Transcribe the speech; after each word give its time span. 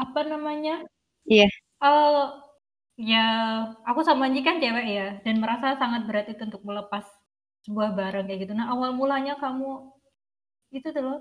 Apa 0.00 0.20
namanya? 0.26 0.82
Iya. 1.24 1.48
Oh, 1.80 2.30
ya 2.94 3.26
aku 3.84 4.00
sama 4.06 4.30
Nyi 4.30 4.42
kan 4.46 4.62
cewek 4.62 4.86
ya, 4.86 5.08
dan 5.26 5.42
merasa 5.42 5.74
sangat 5.78 6.06
berat 6.06 6.26
itu 6.30 6.42
untuk 6.46 6.62
melepas 6.62 7.04
sebuah 7.66 7.96
barang 7.96 8.24
kayak 8.28 8.40
gitu. 8.46 8.52
Nah, 8.54 8.68
awal 8.70 8.92
mulanya 8.92 9.34
kamu 9.40 9.88
itu 10.74 10.88
tuh 10.90 11.02
loh, 11.02 11.18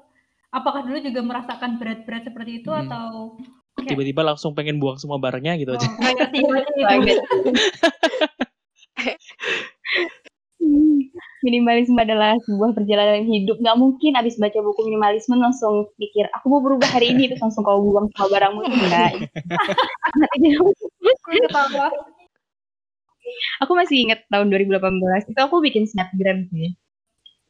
apakah 0.50 0.82
dulu 0.86 0.97
juga 1.01 1.21
merasakan 1.21 1.78
berat-berat 1.79 2.23
seperti 2.28 2.61
itu 2.61 2.70
Mhm. 2.70 2.82
atau 2.88 3.38
kayak 3.79 3.89
Tiba-tiba 3.97 4.21
langsung 4.33 4.51
pengen 4.54 4.78
buang 4.82 4.97
semua 5.01 5.18
barangnya 5.18 5.57
gitu 5.61 5.71
aja. 5.74 5.87
oh, 5.87 5.97
kayak 6.01 6.29
tiba-tiba 6.33 6.87
Banget. 6.89 7.18
Minimalisme 11.43 12.00
adalah 12.00 12.39
sebuah 12.47 12.71
perjalanan 12.71 13.28
hidup. 13.28 13.60
Nggak 13.60 13.78
mungkin 13.78 14.15
abis 14.15 14.39
baca 14.39 14.60
buku 14.64 14.79
minimalisme 14.88 15.36
langsung 15.36 15.92
pikir, 16.00 16.32
aku 16.32 16.47
mau 16.47 16.64
berubah 16.64 16.88
hari 16.88 17.11
ini, 17.11 17.28
terus 17.28 17.43
langsung 17.43 17.68
kau 17.68 17.84
buang 17.84 18.07
semua 18.15 18.32
barangmu. 18.32 18.64
Enggak. 18.64 19.11
Aku 23.64 23.71
masih 23.75 24.07
ingat 24.07 24.24
tahun 24.32 24.48
2018, 24.51 25.32
itu 25.32 25.39
aku 25.39 25.60
bikin 25.64 25.84
snapgram 25.84 26.48
sih. 26.51 26.75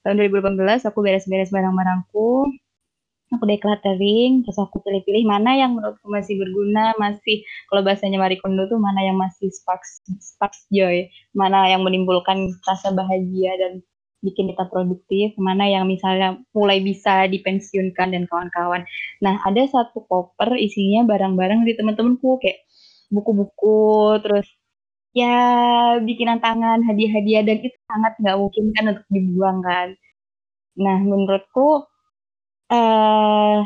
Tahun 0.03 0.19
2018 0.19 0.89
aku 0.89 0.99
beres-beres 0.99 1.49
barang-barangku, 1.53 2.49
aku 3.33 3.43
decluttering, 3.49 4.45
terus 4.45 4.57
aku 4.61 4.83
pilih-pilih 4.85 5.25
mana 5.25 5.57
yang 5.57 5.73
menurutku 5.73 6.05
masih 6.11 6.37
berguna, 6.37 6.93
masih 7.01 7.41
kalau 7.71 7.81
bahasanya 7.81 8.21
Marie 8.21 8.37
Kondo 8.37 8.69
tuh 8.69 8.77
mana 8.77 9.01
yang 9.01 9.17
masih 9.17 9.49
sparks 9.49 10.05
sparks 10.21 10.69
joy, 10.69 11.09
mana 11.33 11.65
yang 11.71 11.81
menimbulkan 11.81 12.53
rasa 12.67 12.93
bahagia 12.93 13.57
dan 13.57 13.81
bikin 14.25 14.51
kita 14.55 14.65
produktif, 14.71 15.35
mana 15.37 15.67
yang 15.67 15.85
misalnya 15.85 16.39
mulai 16.55 16.79
bisa 16.81 17.27
dipensiunkan 17.29 18.15
dan 18.15 18.23
kawan-kawan. 18.31 18.83
Nah, 19.23 19.35
ada 19.47 19.63
satu 19.67 20.03
koper 20.07 20.55
isinya 20.57 21.03
barang-barang 21.07 21.67
dari 21.67 21.75
teman-temanku 21.79 22.39
kayak 22.41 22.63
buku-buku, 23.13 24.19
terus 24.23 24.47
ya 25.15 25.35
bikinan 26.01 26.39
tangan, 26.43 26.81
hadiah-hadiah 26.87 27.43
dan 27.47 27.57
itu 27.61 27.77
sangat 27.89 28.13
nggak 28.21 28.37
mungkin 28.41 28.65
kan 28.75 28.85
untuk 28.97 29.07
dibuang 29.13 29.59
kan. 29.65 29.89
Nah, 30.79 30.97
menurutku 31.03 31.85
eh 32.73 33.59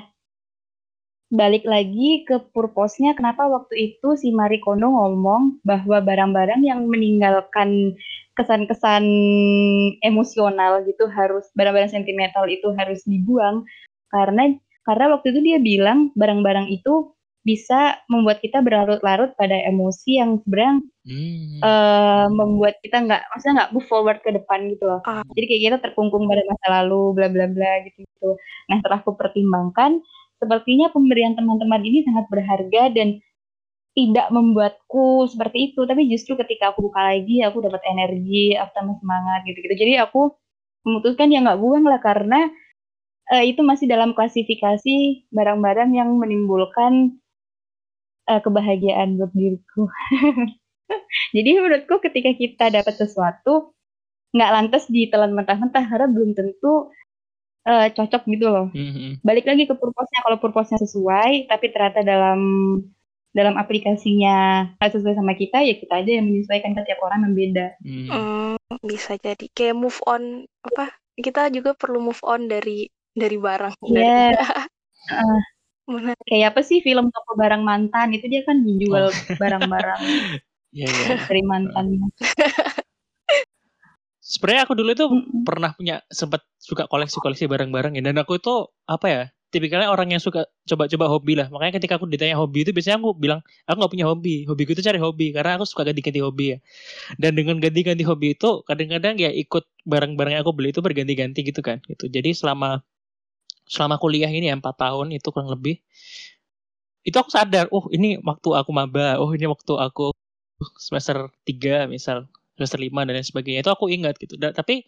balik 1.28 1.68
lagi 1.68 2.24
ke 2.24 2.40
purpose-nya 2.56 3.12
kenapa 3.12 3.52
waktu 3.52 3.96
itu 3.96 4.16
si 4.16 4.32
Marie 4.32 4.64
Kondo 4.64 4.88
ngomong 4.88 5.60
bahwa 5.68 6.00
barang-barang 6.00 6.64
yang 6.64 6.88
meninggalkan 6.88 8.00
kesan-kesan 8.40 9.04
emosional 10.06 10.86
gitu 10.88 11.10
harus 11.12 11.50
barang-barang 11.58 11.92
sentimental 11.92 12.48
itu 12.48 12.72
harus 12.80 13.04
dibuang 13.04 13.68
karena 14.14 14.56
karena 14.88 15.06
waktu 15.12 15.36
itu 15.36 15.40
dia 15.44 15.60
bilang 15.60 16.16
barang-barang 16.16 16.72
itu 16.72 17.12
bisa 17.44 17.96
membuat 18.12 18.44
kita 18.44 18.60
berlarut-larut 18.60 19.32
pada 19.40 19.56
emosi 19.68 20.20
yang 20.20 20.40
sebenarnya 20.44 20.84
Hmm. 21.08 21.64
eh, 21.64 22.28
membuat 22.36 22.76
kita 22.84 23.00
nggak 23.08 23.32
maksudnya 23.32 23.56
nggak 23.64 23.72
move 23.72 23.88
forward 23.88 24.20
ke 24.20 24.36
depan 24.36 24.68
gitu 24.68 24.84
loh. 24.84 25.00
Ah. 25.08 25.24
Jadi 25.32 25.46
kayak 25.48 25.62
kita 25.64 25.78
terkungkung 25.80 26.28
pada 26.28 26.44
masa 26.44 26.68
lalu 26.84 27.16
bla 27.16 27.32
bla 27.32 27.48
bla 27.48 27.88
gitu 27.88 28.04
gitu. 28.04 28.36
Nah 28.68 28.76
setelah 28.84 29.00
aku 29.00 29.16
pertimbangkan, 29.16 30.04
sepertinya 30.38 30.90
pemberian 30.94 31.34
teman-teman 31.34 31.82
ini 31.82 32.06
sangat 32.06 32.26
berharga 32.30 32.94
dan 32.94 33.22
tidak 33.98 34.30
membuatku 34.30 35.26
seperti 35.26 35.74
itu. 35.74 35.82
Tapi 35.90 36.06
justru 36.06 36.38
ketika 36.38 36.70
aku 36.74 36.86
buka 36.90 37.02
lagi, 37.02 37.42
aku 37.42 37.66
dapat 37.66 37.82
energi, 37.90 38.54
aku 38.54 38.70
tambah 38.78 38.96
semangat 39.02 39.42
gitu 39.50 39.58
gitu. 39.66 39.76
Jadi 39.76 39.94
aku 39.98 40.38
memutuskan 40.86 41.34
ya 41.34 41.42
nggak 41.42 41.60
buang 41.60 41.84
lah 41.84 42.00
karena 42.00 42.48
eh, 43.34 43.44
itu 43.52 43.66
masih 43.66 43.90
dalam 43.90 44.14
klasifikasi 44.14 45.28
barang-barang 45.34 45.90
yang 45.98 46.10
menimbulkan 46.16 47.18
eh, 48.30 48.42
kebahagiaan 48.42 49.18
buat 49.18 49.34
diriku. 49.34 49.90
Jadi 51.36 51.50
menurutku 51.58 52.00
ketika 52.00 52.32
kita 52.38 52.66
dapat 52.72 52.94
sesuatu 52.96 53.76
nggak 54.32 54.52
lantas 54.54 54.86
ditelan 54.92 55.34
mentah-mentah 55.34 55.84
karena 55.88 56.08
belum 56.08 56.36
tentu 56.38 56.94
eh, 57.68 57.88
cocok 57.92 58.24
gitu 58.32 58.48
loh. 58.48 58.68
Mhm. 58.72 59.22
Balik 59.22 59.46
lagi 59.46 59.68
ke 59.68 59.76
purpose-nya 59.76 60.24
kalau 60.24 60.38
purpose-nya 60.40 60.80
sesuai 60.80 61.52
tapi 61.52 61.66
ternyata 61.76 62.00
dalam 62.02 62.40
dalam 63.36 63.54
aplikasinya 63.60 64.66
nggak 64.82 64.92
sesuai 64.98 65.14
sama 65.14 65.38
kita 65.38 65.62
ya 65.62 65.78
kita 65.78 66.02
aja 66.02 66.12
yang 66.18 66.26
menyesuaikan 66.26 66.74
ke 66.74 66.82
tiap 66.88 67.00
orang 67.04 67.28
yang 67.28 67.36
beda. 67.36 67.68
Hmm. 67.84 68.08
Hmm, 68.10 68.56
bisa 68.82 69.20
jadi 69.20 69.46
kayak 69.52 69.76
move 69.78 70.00
on 70.08 70.48
apa? 70.64 70.96
Kita 71.18 71.52
juga 71.54 71.76
perlu 71.76 72.00
move 72.02 72.24
on 72.26 72.50
dari 72.50 72.90
dari 73.14 73.38
barang. 73.38 73.78
Iya. 73.84 74.34
Dari, 74.34 74.36
Benar. 75.88 76.20
Kayak 76.28 76.48
apa 76.52 76.62
sih 76.68 76.84
film 76.84 77.08
toko 77.16 77.40
barang 77.40 77.64
mantan 77.64 78.12
itu 78.12 78.28
dia 78.28 78.44
kan 78.44 78.60
menjual 78.60 79.08
barang-barang 79.40 80.02
Iya, 80.76 80.84
iya. 80.84 81.16
dari 81.26 81.42
mantannya. 81.48 82.12
Sebenarnya 84.28 84.68
aku 84.68 84.74
dulu 84.76 84.90
itu 84.92 85.06
pernah 85.48 85.72
punya 85.72 86.04
sempat 86.12 86.44
suka 86.60 86.84
koleksi-koleksi 86.92 87.48
barang-barang 87.48 87.96
ya. 87.96 88.04
Dan 88.04 88.20
aku 88.20 88.36
itu 88.44 88.68
apa 88.84 89.08
ya 89.08 89.22
tipikalnya 89.48 89.88
orang 89.88 90.12
yang 90.12 90.20
suka 90.20 90.44
coba-coba 90.68 91.08
hobi 91.08 91.40
lah. 91.40 91.48
Makanya 91.48 91.80
ketika 91.80 91.96
aku 91.96 92.12
ditanya 92.12 92.36
hobi 92.36 92.68
itu 92.68 92.76
biasanya 92.76 93.00
aku 93.00 93.16
bilang 93.16 93.40
aku 93.64 93.78
nggak 93.80 93.94
punya 93.96 94.06
hobi. 94.12 94.44
Hobiku 94.44 94.76
itu 94.76 94.84
cari 94.84 95.00
hobi 95.00 95.32
karena 95.32 95.56
aku 95.56 95.64
suka 95.64 95.88
ganti-ganti 95.88 96.20
hobi 96.20 96.46
ya. 96.52 96.58
Dan 97.16 97.40
dengan 97.40 97.56
ganti-ganti 97.64 98.04
hobi 98.04 98.36
itu 98.36 98.68
kadang-kadang 98.68 99.16
ya 99.16 99.32
ikut 99.32 99.64
barang-barang 99.88 100.32
yang 100.36 100.44
aku 100.44 100.52
beli 100.52 100.76
itu 100.76 100.84
berganti-ganti 100.84 101.40
gitu 101.48 101.64
kan 101.64 101.80
gitu. 101.88 102.12
Jadi 102.12 102.36
selama 102.36 102.84
selama 103.72 103.96
kuliah 104.00 104.28
ini 104.28 104.52
ya 104.52 104.56
empat 104.60 104.76
tahun 104.80 105.16
itu 105.16 105.28
kurang 105.32 105.52
lebih 105.52 105.80
itu 107.08 107.16
aku 107.20 107.32
sadar 107.32 107.68
oh 107.72 107.88
ini 107.96 108.20
waktu 108.20 108.50
aku 108.60 108.72
maba. 108.76 109.16
Oh 109.24 109.32
ini 109.32 109.48
waktu 109.48 109.74
aku 109.80 110.12
semester 110.76 111.32
3 111.48 111.88
misal 111.88 112.28
semester 112.58 112.80
5 112.82 113.06
dan 113.08 113.14
lain 113.22 113.28
sebagainya. 113.28 113.62
Itu 113.66 113.72
aku 113.74 113.88
ingat 113.94 114.18
gitu. 114.20 114.36
Da- 114.42 114.54
tapi 114.56 114.84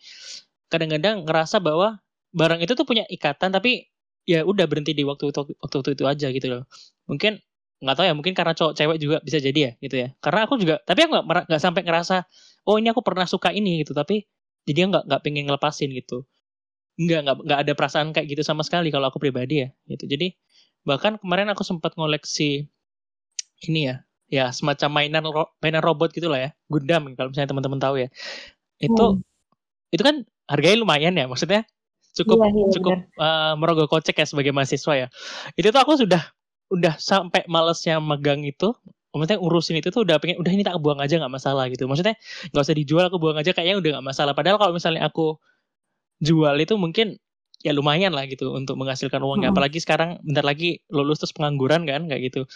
kadang-kadang 0.70 1.26
ngerasa 1.26 1.58
bahwa 1.64 1.98
barang 2.34 2.62
itu 2.62 2.74
tuh 2.78 2.86
punya 2.86 3.06
ikatan 3.10 3.50
tapi 3.50 3.90
ya 4.30 4.46
udah 4.46 4.66
berhenti 4.70 4.94
di 4.94 5.02
waktu 5.08 5.34
waktu 5.34 5.78
itu, 5.82 5.90
itu 5.98 6.06
aja 6.06 6.28
gitu 6.30 6.48
loh. 6.50 6.64
Mungkin 7.10 7.42
nggak 7.80 7.96
tahu 7.96 8.06
ya 8.12 8.14
mungkin 8.14 8.34
karena 8.36 8.54
cowok 8.54 8.74
cewek 8.76 8.98
juga 9.02 9.18
bisa 9.26 9.40
jadi 9.42 9.60
ya 9.60 9.72
gitu 9.82 9.96
ya. 9.98 10.08
Karena 10.22 10.46
aku 10.46 10.60
juga 10.62 10.78
tapi 10.86 11.06
aku 11.08 11.12
nggak 11.18 11.26
nggak 11.50 11.62
sampai 11.62 11.82
ngerasa 11.86 12.16
oh 12.70 12.76
ini 12.78 12.92
aku 12.94 13.02
pernah 13.02 13.26
suka 13.26 13.50
ini 13.56 13.82
gitu. 13.82 13.94
Tapi 13.98 14.26
jadi 14.70 14.86
nggak 14.92 15.04
nggak 15.10 15.22
pengen 15.26 15.44
ngelepasin 15.50 15.90
gitu. 15.96 16.26
Nggak 17.00 17.20
nggak 17.26 17.38
nggak 17.48 17.60
ada 17.68 17.74
perasaan 17.78 18.08
kayak 18.16 18.28
gitu 18.38 18.44
sama 18.46 18.62
sekali 18.68 18.90
kalau 18.94 19.10
aku 19.10 19.18
pribadi 19.22 19.66
ya 19.66 19.70
gitu. 19.90 20.06
Jadi 20.10 20.36
bahkan 20.88 21.18
kemarin 21.22 21.50
aku 21.54 21.64
sempat 21.68 21.96
ngoleksi 21.98 22.68
ini 23.68 23.82
ya 23.90 23.96
ya 24.30 24.54
semacam 24.54 24.90
mainan 24.94 25.24
ro- 25.26 25.52
mainan 25.64 25.82
robot 25.84 26.10
gitu 26.16 26.28
lah 26.32 26.40
ya. 26.46 26.50
Gundam 26.72 27.14
kalau 27.18 27.30
misalnya 27.34 27.50
teman-teman 27.54 27.80
tahu 27.82 27.96
ya. 28.06 28.10
Itu 28.82 29.20
Hmm. 29.20 29.22
itu 29.94 30.04
kan 30.06 30.16
harganya 30.50 30.78
lumayan 30.82 31.14
ya 31.18 31.26
maksudnya 31.30 31.66
cukup 32.18 32.40
Iya, 32.42 32.48
iya, 32.54 32.68
cukup 32.76 32.96
eh, 33.20 33.54
merogoh 33.60 33.88
kocek 33.90 34.16
ya 34.22 34.26
sebagai 34.30 34.52
mahasiswa 34.56 34.94
ya. 34.96 35.08
Itu 35.60 35.70
tuh 35.74 35.82
aku 35.82 35.94
sudah 36.00 36.22
udah 36.74 36.96
sampai 37.02 37.46
malesnya 37.50 37.98
megang 38.02 38.46
itu 38.46 38.74
maksudnya 39.14 39.42
urusin 39.42 39.82
itu 39.82 39.90
tuh 39.90 40.06
udah 40.06 40.22
pengen 40.22 40.38
udah 40.38 40.52
ini 40.54 40.62
tak 40.66 40.78
buang 40.84 41.02
aja 41.02 41.18
nggak 41.22 41.34
masalah 41.34 41.66
gitu. 41.74 41.86
Maksudnya 41.90 42.16
nggak 42.54 42.64
usah 42.66 42.76
dijual 42.78 43.06
aku 43.10 43.18
buang 43.22 43.38
aja 43.42 43.52
kayaknya 43.56 43.78
udah 43.82 43.90
nggak 44.00 44.08
masalah. 44.12 44.34
Padahal 44.38 44.58
kalau 44.62 44.74
misalnya 44.78 45.06
aku 45.10 45.38
jual 46.20 46.56
itu 46.60 46.76
mungkin 46.76 47.16
ya 47.60 47.76
lumayan 47.76 48.16
lah 48.16 48.24
gitu 48.28 48.56
untuk 48.56 48.76
menghasilkan 48.80 49.20
uangnya. 49.20 49.52
Mm-mm. 49.52 49.56
apalagi 49.56 49.80
sekarang 49.84 50.20
bentar 50.24 50.44
lagi 50.48 50.80
lulus 50.92 51.20
terus 51.24 51.36
pengangguran 51.36 51.84
kan 51.88 52.08
kayak 52.08 52.32
gitu 52.32 52.48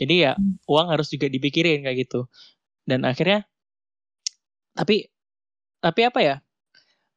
jadi 0.00 0.14
ya 0.30 0.32
Mm. 0.38 0.56
uang 0.70 0.86
harus 0.94 1.08
juga 1.14 1.26
dipikirin 1.30 1.84
kayak 1.86 1.98
gitu. 2.08 2.26
Dan 2.88 3.04
akhirnya 3.08 3.46
tapi 4.76 5.08
tapi 5.82 6.02
apa 6.08 6.20
ya 6.22 6.36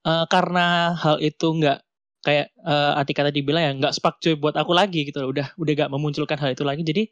Eh, 0.07 0.25
karena 0.31 0.98
hal 0.98 1.19
itu 1.19 1.48
nggak 1.60 1.80
kayak 2.25 2.48
eh, 2.63 2.94
Atika 3.01 3.22
tadi 3.28 3.44
bilang 3.44 3.63
ya 3.68 3.72
nggak 3.78 3.94
spark 3.98 4.18
joy 4.24 4.39
buat 4.39 4.56
aku 4.57 4.72
lagi 4.74 5.04
gitu 5.06 5.22
loh. 5.22 5.30
Udah 5.36 5.54
udah 5.60 5.74
nggak 5.78 5.92
memunculkan 5.92 6.39
hal 6.42 6.56
itu 6.56 6.63
lagi 6.63 6.81
jadi 6.88 7.04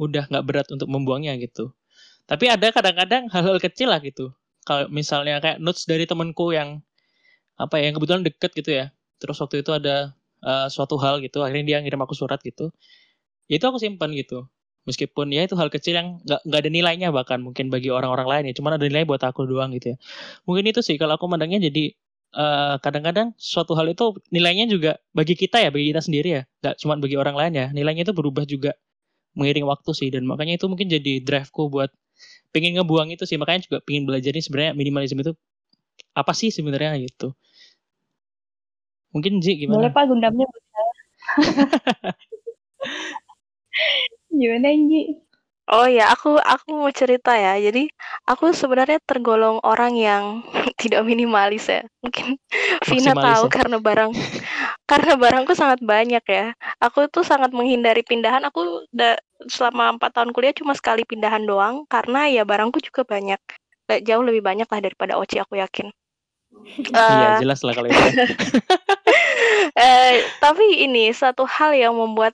udah 0.00 0.30
nggak 0.30 0.44
berat 0.48 0.68
untuk 0.70 0.88
membuangnya 0.88 1.34
gitu. 1.42 1.74
Tapi 2.30 2.46
ada 2.48 2.68
kadang-kadang 2.72 3.28
hal-hal 3.34 3.58
kecil 3.62 3.90
lah 3.92 4.00
gitu. 4.04 4.34
Kalau 4.64 4.88
misalnya 4.92 5.42
kayak 5.44 5.58
notes 5.64 5.84
dari 5.86 6.06
temanku 6.10 6.54
yang 6.54 6.80
apa 7.58 7.80
ya 7.80 7.90
yang 7.90 7.96
kebetulan 7.98 8.22
deket 8.26 8.50
gitu 8.54 8.70
ya. 8.74 8.86
Terus 9.20 9.36
waktu 9.42 9.62
itu 9.64 9.70
ada 9.74 10.14
eh, 10.44 10.68
suatu 10.72 10.96
hal 11.02 11.20
gitu 11.24 11.42
akhirnya 11.44 11.64
dia 11.76 11.78
ngirim 11.82 12.00
aku 12.04 12.14
surat 12.18 12.38
gitu. 12.44 12.70
Ya 13.50 13.60
itu 13.60 13.66
aku 13.68 13.78
simpan 13.80 14.12
gitu 14.16 14.48
meskipun 14.88 15.28
ya 15.36 15.44
itu 15.44 15.54
hal 15.60 15.68
kecil 15.68 15.94
yang 16.00 16.08
nggak 16.24 16.40
nggak 16.48 16.60
ada 16.64 16.70
nilainya 16.72 17.08
bahkan 17.12 17.38
mungkin 17.44 17.68
bagi 17.68 17.92
orang-orang 17.92 18.28
lain 18.32 18.44
ya. 18.48 18.52
Cuman 18.56 18.80
ada 18.80 18.84
nilai 18.88 19.04
buat 19.04 19.20
aku 19.20 19.44
doang 19.44 19.76
gitu 19.76 19.92
ya. 19.92 19.96
Mungkin 20.48 20.64
itu 20.72 20.80
sih 20.80 20.96
kalau 20.96 21.20
aku 21.20 21.28
mandangnya 21.28 21.60
jadi 21.68 21.92
eh, 22.32 22.74
kadang-kadang 22.80 23.36
suatu 23.36 23.76
hal 23.76 23.86
itu 23.92 24.16
nilainya 24.32 24.64
juga 24.72 24.96
bagi 25.12 25.36
kita 25.36 25.60
ya 25.60 25.68
bagi 25.68 25.92
kita 25.92 26.00
sendiri 26.00 26.28
ya. 26.40 26.42
Nggak 26.64 26.74
cuma 26.80 26.94
bagi 26.96 27.16
orang 27.20 27.36
lain 27.36 27.52
ya. 27.60 27.66
Nilainya 27.76 28.02
itu 28.08 28.14
berubah 28.16 28.44
juga 28.48 28.72
mengiring 29.36 29.66
waktu 29.68 29.90
sih. 29.92 30.08
Dan 30.08 30.24
makanya 30.24 30.56
itu 30.58 30.66
mungkin 30.72 30.88
jadi 30.88 31.20
driveku 31.20 31.68
buat 31.68 31.92
pengen 32.56 32.80
ngebuang 32.80 33.12
itu 33.12 33.28
sih. 33.28 33.36
Makanya 33.36 33.68
juga 33.68 33.78
pengen 33.84 34.08
belajar 34.08 34.32
nih 34.32 34.44
sebenarnya 34.44 34.72
minimalisme 34.72 35.20
itu 35.20 35.36
apa 36.16 36.32
sih 36.32 36.50
sebenarnya 36.50 36.96
gitu. 37.04 37.36
Mungkin 39.14 39.40
Ji 39.40 39.64
Boleh 39.68 39.88
gimana 39.88 39.88
Pak 39.92 40.04
Gundamnya. 40.08 40.48
Gimana, 44.38 44.68
Nggi? 44.80 45.02
Oh 45.68 45.84
ya, 45.84 46.08
aku 46.16 46.40
aku 46.40 46.66
mau 46.80 46.88
cerita 47.00 47.36
ya. 47.36 47.52
Jadi 47.60 47.92
aku 48.24 48.56
sebenarnya 48.56 48.98
tergolong 49.04 49.60
orang 49.60 49.92
yang 50.00 50.24
tidak 50.80 51.04
minimalis 51.04 51.68
ya. 51.68 51.84
Mungkin 52.00 52.40
Vina 52.88 53.12
tahu 53.12 53.44
ya? 53.46 53.52
karena 53.52 53.76
barang 53.76 54.12
karena 54.90 55.12
barangku 55.20 55.52
sangat 55.52 55.80
banyak 55.84 56.24
ya. 56.24 56.56
Aku 56.80 57.10
tuh 57.12 57.20
sangat 57.20 57.52
menghindari 57.52 58.00
pindahan. 58.00 58.40
Aku 58.48 58.88
udah 58.88 59.20
selama 59.44 59.92
empat 60.00 60.10
tahun 60.16 60.32
kuliah 60.32 60.56
cuma 60.56 60.72
sekali 60.72 61.04
pindahan 61.04 61.44
doang 61.44 61.84
karena 61.92 62.32
ya 62.32 62.42
barangku 62.48 62.80
juga 62.80 63.04
banyak. 63.04 63.40
Gak 63.88 64.00
jauh 64.08 64.24
lebih 64.24 64.40
banyak 64.40 64.68
lah 64.68 64.80
daripada 64.80 65.20
Oci 65.20 65.36
aku 65.36 65.60
yakin. 65.60 65.92
Iya, 66.88 67.36
Eh, 67.36 67.40
jelas 67.44 67.60
lah 67.60 67.72
kalau 67.76 67.88
itu. 67.92 68.08
eh, 69.76 70.24
tapi 70.40 70.64
ini 70.84 71.12
satu 71.12 71.44
hal 71.44 71.76
yang 71.76 71.92
membuat 71.92 72.32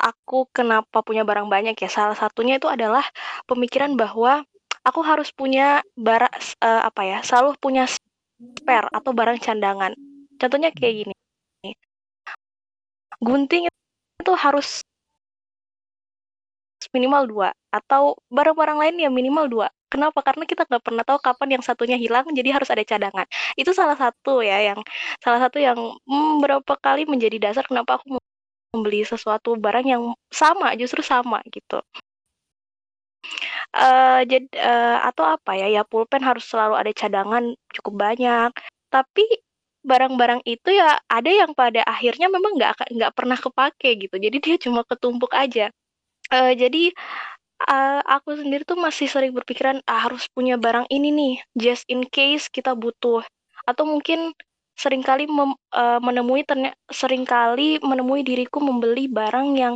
aku 0.00 0.48
kenapa 0.56 1.04
punya 1.04 1.22
barang 1.28 1.46
banyak 1.46 1.76
ya. 1.76 1.90
Salah 1.92 2.16
satunya 2.16 2.56
itu 2.56 2.66
adalah 2.66 3.04
pemikiran 3.44 3.94
bahwa 4.00 4.42
aku 4.80 5.00
harus 5.04 5.28
punya 5.30 5.84
barang 5.94 6.32
apa 6.60 7.02
ya, 7.04 7.18
selalu 7.20 7.56
punya 7.60 7.84
spare 7.84 8.88
atau 8.90 9.12
barang 9.12 9.38
cadangan. 9.44 9.92
Contohnya 10.40 10.72
kayak 10.72 11.04
gini. 11.04 11.14
Gunting 13.20 13.68
itu 14.20 14.32
harus 14.36 14.80
minimal 16.90 17.22
dua 17.30 17.48
atau 17.70 18.18
barang-barang 18.32 18.78
lain 18.82 18.94
ya 19.04 19.10
minimal 19.12 19.46
dua. 19.46 19.68
Kenapa? 19.90 20.22
Karena 20.22 20.46
kita 20.46 20.64
nggak 20.70 20.82
pernah 20.86 21.02
tahu 21.02 21.18
kapan 21.18 21.58
yang 21.58 21.62
satunya 21.66 21.98
hilang, 21.98 22.22
jadi 22.30 22.54
harus 22.56 22.70
ada 22.70 22.82
cadangan. 22.86 23.26
Itu 23.58 23.74
salah 23.74 23.98
satu 23.98 24.38
ya 24.40 24.62
yang 24.72 24.80
salah 25.18 25.42
satu 25.42 25.58
yang 25.58 25.76
hmm, 26.06 26.40
berapa 26.42 26.72
kali 26.78 27.04
menjadi 27.10 27.50
dasar 27.50 27.66
kenapa 27.66 27.98
aku 27.98 28.22
membeli 28.70 29.02
sesuatu 29.02 29.58
barang 29.58 29.86
yang 29.86 30.02
sama, 30.30 30.74
justru 30.78 31.02
sama 31.02 31.42
gitu. 31.50 31.82
Uh, 33.70 34.26
jadi 34.26 34.48
uh, 34.58 34.98
atau 35.06 35.22
apa 35.22 35.54
ya 35.54 35.68
ya 35.70 35.82
pulpen 35.86 36.24
harus 36.24 36.42
selalu 36.48 36.74
ada 36.80 36.92
cadangan 36.94 37.44
cukup 37.74 37.94
banyak. 38.10 38.50
Tapi 38.90 39.24
barang-barang 39.80 40.44
itu 40.44 40.76
ya 40.76 41.00
ada 41.08 41.30
yang 41.30 41.56
pada 41.56 41.80
akhirnya 41.86 42.28
memang 42.28 42.58
nggak 42.58 42.90
nggak 42.90 43.12
pernah 43.14 43.38
kepake 43.38 43.90
gitu. 44.08 44.16
Jadi 44.18 44.36
dia 44.42 44.56
cuma 44.58 44.82
ketumpuk 44.86 45.30
aja. 45.36 45.70
Uh, 46.30 46.54
jadi 46.54 46.94
uh, 47.68 48.00
aku 48.06 48.38
sendiri 48.38 48.62
tuh 48.62 48.78
masih 48.78 49.10
sering 49.10 49.34
berpikiran 49.34 49.82
ah, 49.90 50.08
harus 50.08 50.26
punya 50.32 50.56
barang 50.56 50.86
ini 50.88 51.08
nih 51.10 51.34
just 51.58 51.84
in 51.90 52.06
case 52.08 52.48
kita 52.48 52.72
butuh. 52.74 53.22
Atau 53.68 53.84
mungkin 53.86 54.32
sering 54.80 55.04
kali 55.04 55.28
mem, 55.28 55.52
uh, 55.76 56.00
menemui 56.00 56.40
ternyata 56.48 56.76
sering 56.88 57.28
kali 57.28 57.76
menemui 57.84 58.24
diriku 58.24 58.64
membeli 58.64 59.12
barang 59.12 59.48
yang 59.52 59.74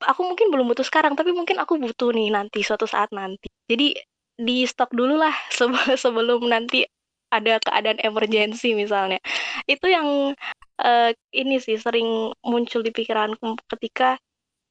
aku 0.00 0.20
mungkin 0.24 0.48
belum 0.48 0.72
butuh 0.72 0.86
sekarang 0.86 1.12
tapi 1.18 1.36
mungkin 1.36 1.60
aku 1.60 1.76
butuh 1.76 2.16
nih 2.16 2.32
nanti 2.32 2.64
suatu 2.64 2.88
saat 2.88 3.12
nanti. 3.12 3.52
Jadi 3.68 3.92
di 4.40 4.64
stok 4.64 4.96
dulu 4.96 5.20
lah 5.20 5.34
sebelum 6.02 6.40
nanti 6.48 6.88
ada 7.30 7.60
keadaan 7.60 8.00
emergency 8.00 8.72
misalnya. 8.72 9.20
Itu 9.68 9.86
yang 9.86 10.34
uh, 10.80 11.10
ini 11.36 11.56
sih 11.60 11.76
sering 11.76 12.32
muncul 12.42 12.80
di 12.80 12.90
pikiranku 12.90 13.60
ketika 13.76 14.16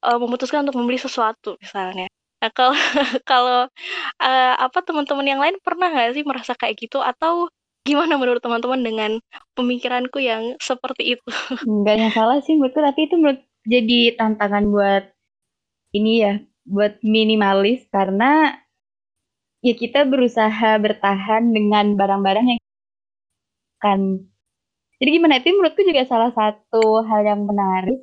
uh, 0.04 0.18
memutuskan 0.20 0.66
untuk 0.68 0.82
membeli 0.82 1.00
sesuatu 1.00 1.56
misalnya. 1.62 2.10
Nah 2.42 2.52
kalau 2.52 2.76
kalau 3.30 3.60
uh, 4.20 4.54
apa 4.60 4.80
teman-teman 4.84 5.28
yang 5.28 5.42
lain 5.44 5.56
pernah 5.64 5.94
nggak 5.94 6.18
sih 6.18 6.26
merasa 6.26 6.58
kayak 6.58 6.76
gitu? 6.80 7.00
Atau 7.00 7.54
gimana 7.90 8.14
menurut 8.22 8.42
teman-teman 8.46 8.82
dengan 8.86 9.12
pemikiranku 9.58 10.22
yang 10.22 10.54
seperti 10.62 11.18
itu? 11.18 11.30
Enggak 11.66 11.96
yang 11.98 12.12
salah 12.14 12.38
sih 12.46 12.54
menurutku, 12.54 12.80
tapi 12.86 13.10
itu 13.10 13.16
menurut 13.18 13.42
jadi 13.66 14.00
tantangan 14.14 14.70
buat 14.70 15.04
ini 15.98 16.14
ya, 16.22 16.34
buat 16.70 17.02
minimalis 17.02 17.90
karena 17.90 18.54
ya 19.66 19.74
kita 19.76 20.08
berusaha 20.08 20.78
bertahan 20.80 21.52
dengan 21.52 21.98
barang-barang 22.00 22.46
yang 22.56 22.60
kan 23.80 24.00
jadi 25.00 25.10
gimana 25.16 25.40
itu 25.40 25.56
menurutku 25.56 25.82
juga 25.88 26.04
salah 26.04 26.32
satu 26.36 27.08
hal 27.08 27.24
yang 27.24 27.48
menarik 27.48 28.00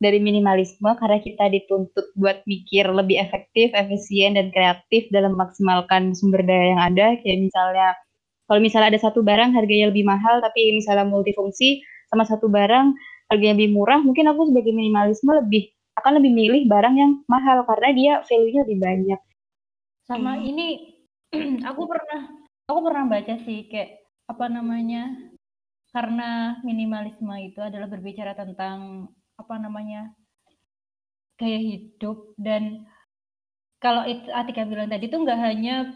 dari 0.00 0.16
minimalisme 0.16 0.88
karena 0.96 1.20
kita 1.20 1.52
dituntut 1.52 2.16
buat 2.16 2.40
mikir 2.48 2.88
lebih 2.88 3.20
efektif, 3.20 3.68
efisien 3.76 4.32
dan 4.32 4.48
kreatif 4.48 5.12
dalam 5.12 5.36
memaksimalkan 5.36 6.16
sumber 6.16 6.40
daya 6.40 6.72
yang 6.72 6.80
ada 6.80 7.06
kayak 7.20 7.38
misalnya 7.44 7.92
kalau 8.50 8.58
misalnya 8.58 8.90
ada 8.90 9.00
satu 9.06 9.22
barang 9.22 9.54
harganya 9.54 9.94
lebih 9.94 10.02
mahal 10.02 10.42
tapi 10.42 10.74
misalnya 10.74 11.06
multifungsi 11.06 11.86
sama 12.10 12.26
satu 12.26 12.50
barang 12.50 12.90
harganya 13.30 13.54
lebih 13.54 13.70
murah, 13.78 14.02
mungkin 14.02 14.26
aku 14.26 14.50
sebagai 14.50 14.74
minimalisme 14.74 15.30
lebih 15.30 15.70
akan 15.94 16.18
lebih 16.18 16.32
milih 16.34 16.62
barang 16.66 16.94
yang 16.98 17.12
mahal 17.30 17.62
karena 17.62 17.88
dia 17.94 18.12
value-nya 18.26 18.66
lebih 18.66 18.78
banyak. 18.82 19.20
Sama 20.10 20.34
hmm. 20.34 20.42
ini 20.50 20.68
aku 21.70 21.86
pernah 21.86 22.20
aku 22.66 22.80
pernah 22.82 23.04
baca 23.06 23.34
sih 23.46 23.70
kayak 23.70 24.02
apa 24.26 24.46
namanya 24.50 25.30
karena 25.94 26.58
minimalisme 26.66 27.30
itu 27.38 27.62
adalah 27.62 27.86
berbicara 27.86 28.34
tentang 28.34 29.10
apa 29.38 29.54
namanya 29.58 30.10
gaya 31.38 31.58
hidup 31.58 32.34
dan 32.38 32.86
kalau 33.82 34.06
itu 34.06 34.28
Atika 34.30 34.66
bilang 34.66 34.90
tadi 34.92 35.08
itu 35.08 35.18
nggak 35.18 35.40
hanya 35.40 35.88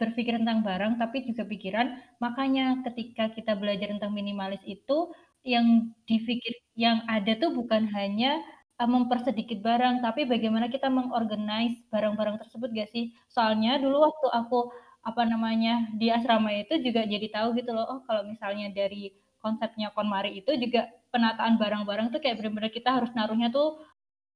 berpikir 0.00 0.40
tentang 0.40 0.64
barang 0.64 0.96
tapi 0.96 1.28
juga 1.28 1.44
pikiran 1.44 2.00
makanya 2.24 2.80
ketika 2.88 3.28
kita 3.36 3.52
belajar 3.54 3.92
tentang 3.92 4.16
minimalis 4.16 4.64
itu 4.64 5.12
yang 5.44 5.92
dipikir 6.04 6.52
yang 6.76 7.04
ada 7.08 7.36
tuh 7.36 7.52
bukan 7.52 7.88
hanya 7.92 8.40
uh, 8.80 8.88
mempersedikit 8.88 9.60
barang, 9.60 10.04
tapi 10.04 10.24
bagaimana 10.28 10.68
kita 10.72 10.88
mengorganize 10.88 11.80
barang-barang 11.92 12.40
tersebut 12.40 12.68
gak 12.72 12.90
sih? 12.92 13.12
Soalnya 13.32 13.80
dulu 13.80 14.04
waktu 14.04 14.26
aku 14.32 14.58
apa 15.00 15.24
namanya 15.24 15.88
di 15.96 16.12
asrama 16.12 16.52
itu 16.52 16.76
juga 16.84 17.08
jadi 17.08 17.24
tahu 17.32 17.56
gitu 17.56 17.72
loh, 17.72 17.88
oh 17.88 18.00
kalau 18.04 18.28
misalnya 18.28 18.68
dari 18.68 19.16
konsepnya 19.40 19.88
KonMari 19.96 20.44
itu 20.44 20.52
juga 20.60 20.92
penataan 21.08 21.56
barang-barang 21.56 22.12
tuh 22.12 22.20
kayak 22.20 22.36
benar-benar 22.44 22.68
kita 22.68 22.92
harus 22.92 23.08
naruhnya 23.16 23.48
tuh 23.48 23.80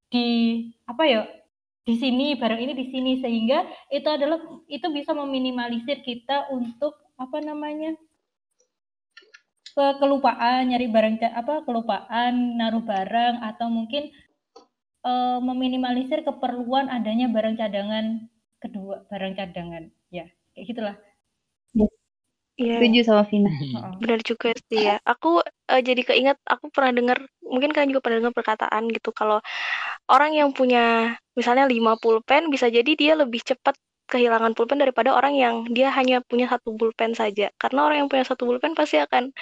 di 0.09 0.29
apa 0.89 1.05
ya 1.05 1.23
di 1.85 1.95
sini 2.01 2.35
barang 2.37 2.61
ini 2.61 2.73
di 2.73 2.87
sini. 2.89 3.13
Sehingga 3.21 3.65
itu 3.93 4.09
adalah 4.09 4.41
itu 4.67 4.87
bisa 4.91 5.13
meminimalisir 5.13 6.01
kita 6.01 6.49
untuk 6.51 6.97
apa 7.15 7.39
namanya 7.45 7.95
ke 9.75 9.87
kelupaan 9.99 10.71
nyari 10.71 10.87
barang 10.87 11.19
apa 11.35 11.67
kelupaan 11.67 12.59
naruh 12.59 12.83
barang 12.83 13.43
atau 13.43 13.67
mungkin 13.71 14.11
uh, 15.03 15.39
meminimalisir 15.43 16.23
keperluan 16.23 16.91
adanya 16.91 17.27
barang 17.31 17.59
cadangan 17.59 18.27
kedua 18.59 19.05
barang 19.13 19.35
cadangan. 19.37 19.91
Ya 20.09 20.31
kayak 20.55 20.67
gitulah 20.71 20.97
Iya. 22.55 22.79
Setuju 22.79 23.01
sama 23.03 23.23
Vina. 23.27 23.51
Benar 23.99 24.21
juga 24.23 24.55
sih 24.71 24.87
ya. 24.87 25.03
Aku 25.03 25.43
uh, 25.43 25.83
jadi 25.83 26.03
keinget 26.07 26.39
aku 26.47 26.71
pernah 26.71 26.95
dengar, 26.95 27.19
mungkin 27.43 27.75
kalian 27.75 27.91
juga 27.91 28.03
pernah 28.07 28.19
dengar 28.23 28.35
perkataan 28.35 28.83
gitu 28.95 29.11
kalau 29.11 29.43
orang 30.07 30.39
yang 30.39 30.55
punya 30.55 31.19
misalnya 31.35 31.67
5 31.67 31.99
pulpen 31.99 32.55
bisa 32.55 32.71
jadi 32.71 32.93
dia 32.95 33.19
lebih 33.19 33.43
cepat 33.43 33.75
kehilangan 34.07 34.55
pulpen 34.55 34.79
daripada 34.79 35.11
orang 35.11 35.35
yang 35.35 35.55
dia 35.73 35.91
hanya 35.91 36.23
punya 36.23 36.47
satu 36.47 36.79
pulpen 36.79 37.19
saja. 37.19 37.51
Karena 37.59 37.91
orang 37.91 38.07
yang 38.07 38.09
punya 38.13 38.23
satu 38.23 38.47
pulpen 38.47 38.79
pasti 38.79 39.03
akan 39.03 39.35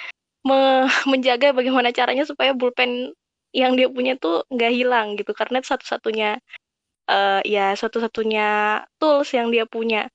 me 0.47 0.87
menjaga 1.11 1.53
bagaimana 1.53 1.93
caranya 1.93 2.25
supaya 2.25 2.57
pulpen 2.57 3.13
yang 3.53 3.77
dia 3.77 3.85
punya 3.93 4.17
tuh 4.17 4.41
nggak 4.49 4.71
hilang 4.73 5.13
gitu 5.13 5.29
karena 5.37 5.61
satu-satunya 5.61 6.41
uh, 7.05 7.41
ya 7.45 7.77
satu-satunya 7.77 8.81
tools 8.97 9.29
yang 9.37 9.53
dia 9.53 9.69
punya 9.69 10.09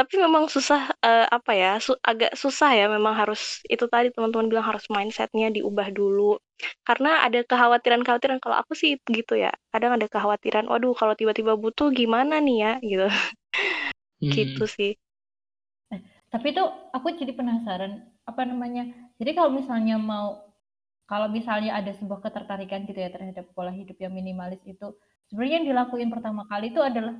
tapi 0.00 0.16
memang 0.16 0.48
susah 0.48 0.88
uh, 1.04 1.28
apa 1.28 1.52
ya 1.52 1.76
su 1.76 1.92
agak 2.00 2.32
susah 2.32 2.72
ya 2.72 2.88
memang 2.88 3.12
harus 3.12 3.60
itu 3.68 3.84
tadi 3.84 4.08
teman-teman 4.16 4.48
bilang 4.48 4.64
harus 4.64 4.88
mindsetnya 4.88 5.52
diubah 5.52 5.92
dulu. 5.92 6.40
Karena 6.88 7.20
ada 7.28 7.44
kekhawatiran-kekhawatiran 7.44 8.40
kalau 8.40 8.56
aku 8.64 8.72
sih 8.72 8.96
gitu 9.04 9.36
ya 9.36 9.52
kadang 9.68 10.00
ada 10.00 10.08
kekhawatiran 10.08 10.64
waduh 10.72 10.96
kalau 10.96 11.12
tiba-tiba 11.12 11.52
butuh 11.60 11.92
gimana 11.92 12.40
nih 12.40 12.56
ya? 12.64 12.72
Gitu. 12.90 13.06
Hmm. 14.20 14.32
gitu 14.36 14.64
sih. 14.68 14.92
Eh, 15.92 16.00
tapi 16.32 16.52
tuh 16.56 16.68
aku 16.96 17.12
jadi 17.20 17.32
penasaran 17.36 18.04
apa 18.24 18.42
namanya 18.44 18.88
jadi 19.20 19.36
kalau 19.36 19.52
misalnya 19.52 20.00
mau 20.00 20.44
kalau 21.10 21.26
misalnya 21.26 21.74
ada 21.76 21.90
sebuah 21.92 22.22
ketertarikan 22.22 22.86
gitu 22.86 23.00
ya 23.00 23.10
terhadap 23.10 23.50
pola 23.52 23.74
hidup 23.74 23.98
yang 23.98 24.14
minimalis 24.14 24.62
itu 24.62 24.94
sebenarnya 25.28 25.56
yang 25.60 25.68
dilakuin 25.72 26.08
pertama 26.12 26.46
kali 26.46 26.70
itu 26.70 26.78
adalah 26.78 27.18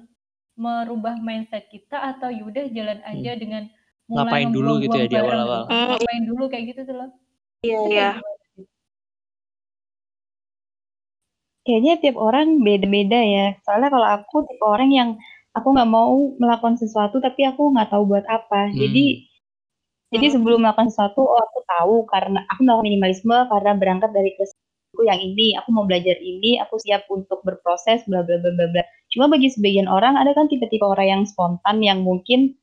merubah 0.61 1.17
mindset 1.17 1.64
kita 1.73 1.97
atau 1.97 2.29
yaudah 2.29 2.69
jalan 2.69 3.00
hmm. 3.00 3.11
aja 3.17 3.33
hmm. 3.33 3.40
dengan 3.40 3.62
mulai 4.11 4.21
ngapain 4.29 4.50
dulu 4.52 4.73
gitu 4.85 4.97
ya 5.00 5.07
di 5.09 5.17
awal-awal 5.17 5.61
gitu. 5.64 5.73
ngapain 5.88 6.25
dulu 6.29 6.45
kayak 6.52 6.64
gitu 6.75 6.81
tuh 6.85 6.97
loh 7.00 7.11
iya 7.64 7.79
iya 7.88 8.11
kayaknya 11.64 11.95
tiap 12.02 12.17
orang 12.21 12.61
beda-beda 12.61 13.21
ya 13.25 13.47
soalnya 13.64 13.88
kalau 13.88 14.09
aku 14.21 14.37
tipe 14.45 14.64
orang 14.67 14.90
yang 14.93 15.11
aku 15.57 15.73
nggak 15.73 15.88
mau 15.88 16.37
melakukan 16.37 16.76
sesuatu 16.76 17.23
tapi 17.23 17.49
aku 17.49 17.73
nggak 17.73 17.88
tahu 17.88 18.05
buat 18.05 18.26
apa 18.29 18.69
hmm. 18.69 18.76
jadi 18.76 19.07
jadi 20.11 20.26
sebelum 20.35 20.67
melakukan 20.67 20.90
sesuatu, 20.90 21.23
oh 21.23 21.38
aku 21.38 21.62
tahu 21.71 21.95
karena 22.11 22.43
aku 22.50 22.67
melakukan 22.67 22.83
minimalisme 22.83 23.37
karena 23.47 23.73
berangkat 23.79 24.11
dari 24.11 24.35
kes 24.35 24.50
aku 24.90 25.06
yang 25.06 25.23
ini, 25.23 25.54
aku 25.54 25.70
mau 25.70 25.87
belajar 25.87 26.18
ini, 26.18 26.59
aku 26.59 26.76
siap 26.82 27.06
untuk 27.09 27.40
berproses 27.47 28.02
bla 28.11 28.26
bla 28.26 28.37
bla 28.42 28.50
bla 28.52 28.66
bla. 28.68 28.82
Cuma 29.14 29.30
bagi 29.30 29.50
sebagian 29.50 29.87
orang 29.87 30.18
ada 30.18 30.35
kan 30.35 30.50
tipe-tipe 30.50 30.82
orang 30.82 31.06
yang 31.06 31.23
spontan 31.26 31.82
yang 31.82 32.02
mungkin 32.02 32.59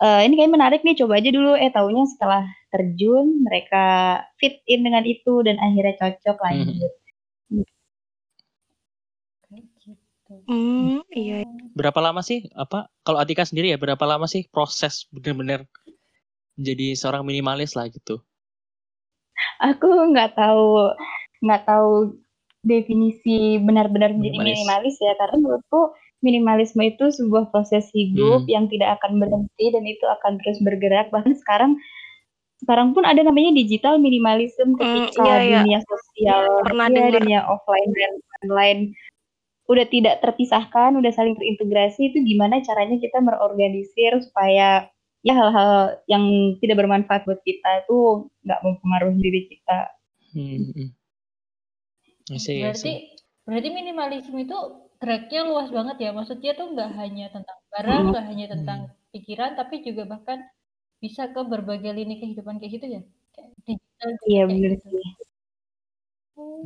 uh, 0.00 0.20
ini 0.24 0.36
kayak 0.36 0.52
menarik 0.52 0.80
nih 0.84 0.96
coba 0.96 1.20
aja 1.20 1.30
dulu 1.32 1.56
eh 1.56 1.72
taunya 1.72 2.04
setelah 2.08 2.44
terjun 2.72 3.44
mereka 3.44 3.84
fit 4.36 4.60
in 4.68 4.84
dengan 4.84 5.04
itu 5.04 5.40
dan 5.44 5.56
akhirnya 5.60 5.94
cocok 5.96 6.36
Hmm. 6.36 6.48
lanjut. 6.50 6.92
Kayak 9.46 9.62
gitu. 9.70 10.34
Hmm, 10.50 11.00
iya. 11.14 11.46
Berapa 11.72 12.02
lama 12.02 12.20
sih 12.20 12.50
apa 12.58 12.90
kalau 13.06 13.22
Atika 13.22 13.46
sendiri 13.46 13.70
ya 13.70 13.78
berapa 13.78 14.02
lama 14.02 14.26
sih 14.26 14.44
proses 14.50 15.06
benar-benar 15.14 15.64
menjadi 16.58 16.96
seorang 16.98 17.22
minimalis 17.22 17.78
lah 17.78 17.86
gitu. 17.88 18.20
Aku 19.62 19.88
nggak 20.12 20.36
tahu 20.36 20.92
nggak 21.40 21.62
tahu 21.64 22.16
definisi 22.62 23.62
benar-benar 23.62 24.10
menjadi 24.10 24.36
Minimalis. 24.36 24.58
minimalis 24.58 24.96
ya 24.98 25.12
karena 25.16 25.36
menurutku 25.38 25.80
minimalisme 26.18 26.82
itu 26.82 27.04
sebuah 27.12 27.52
proses 27.52 27.86
hidup 27.92 28.42
Hmm. 28.42 28.50
yang 28.50 28.64
tidak 28.66 28.98
akan 28.98 29.20
berhenti 29.20 29.66
dan 29.70 29.84
itu 29.84 30.02
akan 30.02 30.40
terus 30.42 30.58
bergerak 30.60 31.12
bahkan 31.12 31.36
sekarang 31.36 31.72
sekarang 32.56 32.96
pun 32.96 33.04
ada 33.04 33.20
namanya 33.20 33.52
digital 33.52 34.00
minimalism 34.00 34.74
ketika 34.74 35.22
iya, 35.22 35.36
iya. 35.44 35.56
dunia 35.60 35.78
sosial 35.84 36.42
Pernah 36.64 36.88
ya, 36.88 36.94
dengar. 36.96 37.12
dunia 37.20 37.40
offline 37.44 37.90
dan 37.92 38.12
online 38.42 38.82
udah 39.66 39.86
tidak 39.86 40.14
terpisahkan 40.24 40.96
udah 40.96 41.12
saling 41.12 41.36
terintegrasi 41.36 42.10
itu 42.10 42.18
gimana 42.24 42.64
caranya 42.64 42.96
kita 42.96 43.18
merorganisir 43.20 44.16
supaya 44.24 44.88
ya 45.20 45.34
hal-hal 45.34 46.00
yang 46.06 46.22
tidak 46.58 46.80
bermanfaat 46.80 47.26
buat 47.26 47.42
kita 47.42 47.84
itu 47.84 48.26
nggak 48.42 48.60
mempengaruhi 48.64 49.20
diri 49.20 49.42
kita 49.52 49.92
Hmm. 50.34 50.92
Hmm. 52.28 52.34
I 52.34 52.38
see, 52.38 52.64
I 52.64 52.72
Berarti 52.72 52.88
see. 52.88 52.96
berarti 53.46 53.68
minimalisme 53.78 54.36
itu 54.44 54.56
tracknya 55.00 55.40
luas 55.50 55.68
banget 55.76 55.96
ya. 56.04 56.10
Maksudnya 56.18 56.50
tuh 56.58 56.66
nggak 56.74 56.90
hanya 57.00 57.24
tentang 57.34 57.58
barang, 57.72 58.02
Hmm. 58.02 58.10
nggak 58.10 58.24
hanya 58.30 58.46
tentang 58.54 58.80
pikiran, 59.12 59.50
tapi 59.60 59.74
juga 59.86 60.02
bahkan 60.12 60.38
bisa 61.04 61.22
ke 61.34 61.40
berbagai 61.52 61.92
lini 61.98 62.14
kehidupan 62.22 62.56
kayak 62.60 62.72
gitu 62.76 62.86
ya. 62.96 63.02
Kayak 63.34 63.50
digital 63.66 64.10
juga 64.22 64.28
iya 64.30 64.42
bener 64.50 64.72
gitu. 64.74 64.86
sih. 64.90 65.06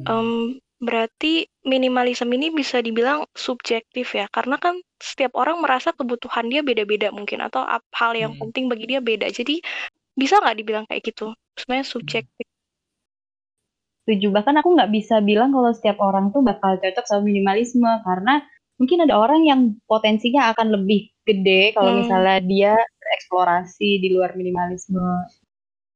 Em, 0.09 0.57
berarti 0.81 1.45
minimalisme 1.73 2.33
ini 2.39 2.49
bisa 2.61 2.81
dibilang 2.87 3.21
subjektif 3.37 4.07
ya, 4.17 4.27
karena 4.33 4.57
kan 4.65 4.75
setiap 5.09 5.33
orang 5.37 5.61
merasa 5.65 5.93
kebutuhan 5.99 6.47
dia 6.53 6.61
beda-beda 6.65 7.09
mungkin 7.13 7.45
atau 7.47 7.63
hal 8.01 8.13
yang 8.17 8.33
Hmm. 8.33 8.41
penting 8.41 8.65
bagi 8.73 8.87
dia 8.91 9.01
beda. 9.05 9.29
Jadi 9.29 9.61
bisa 10.21 10.41
nggak 10.43 10.57
dibilang 10.61 10.85
kayak 10.91 11.03
gitu? 11.11 11.27
Sebenarnya 11.59 11.87
subjektif. 11.95 12.47
Setuju 14.11 14.35
bahkan 14.35 14.59
aku 14.59 14.75
nggak 14.75 14.91
bisa 14.91 15.23
bilang 15.23 15.55
kalau 15.55 15.71
setiap 15.71 16.03
orang 16.03 16.35
tuh 16.35 16.43
bakal 16.43 16.75
cocok 16.83 17.07
sama 17.07 17.23
minimalisme 17.31 17.87
karena 18.03 18.43
mungkin 18.75 19.07
ada 19.07 19.15
orang 19.23 19.47
yang 19.47 19.61
potensinya 19.87 20.51
akan 20.51 20.75
lebih 20.75 21.15
gede 21.23 21.71
kalau 21.79 21.95
Hmm. 21.95 22.01
misalnya 22.03 22.37
dia 22.43 22.75
bereksplorasi 22.75 24.03
di 24.03 24.09
luar 24.11 24.35
minimalisme 24.35 24.99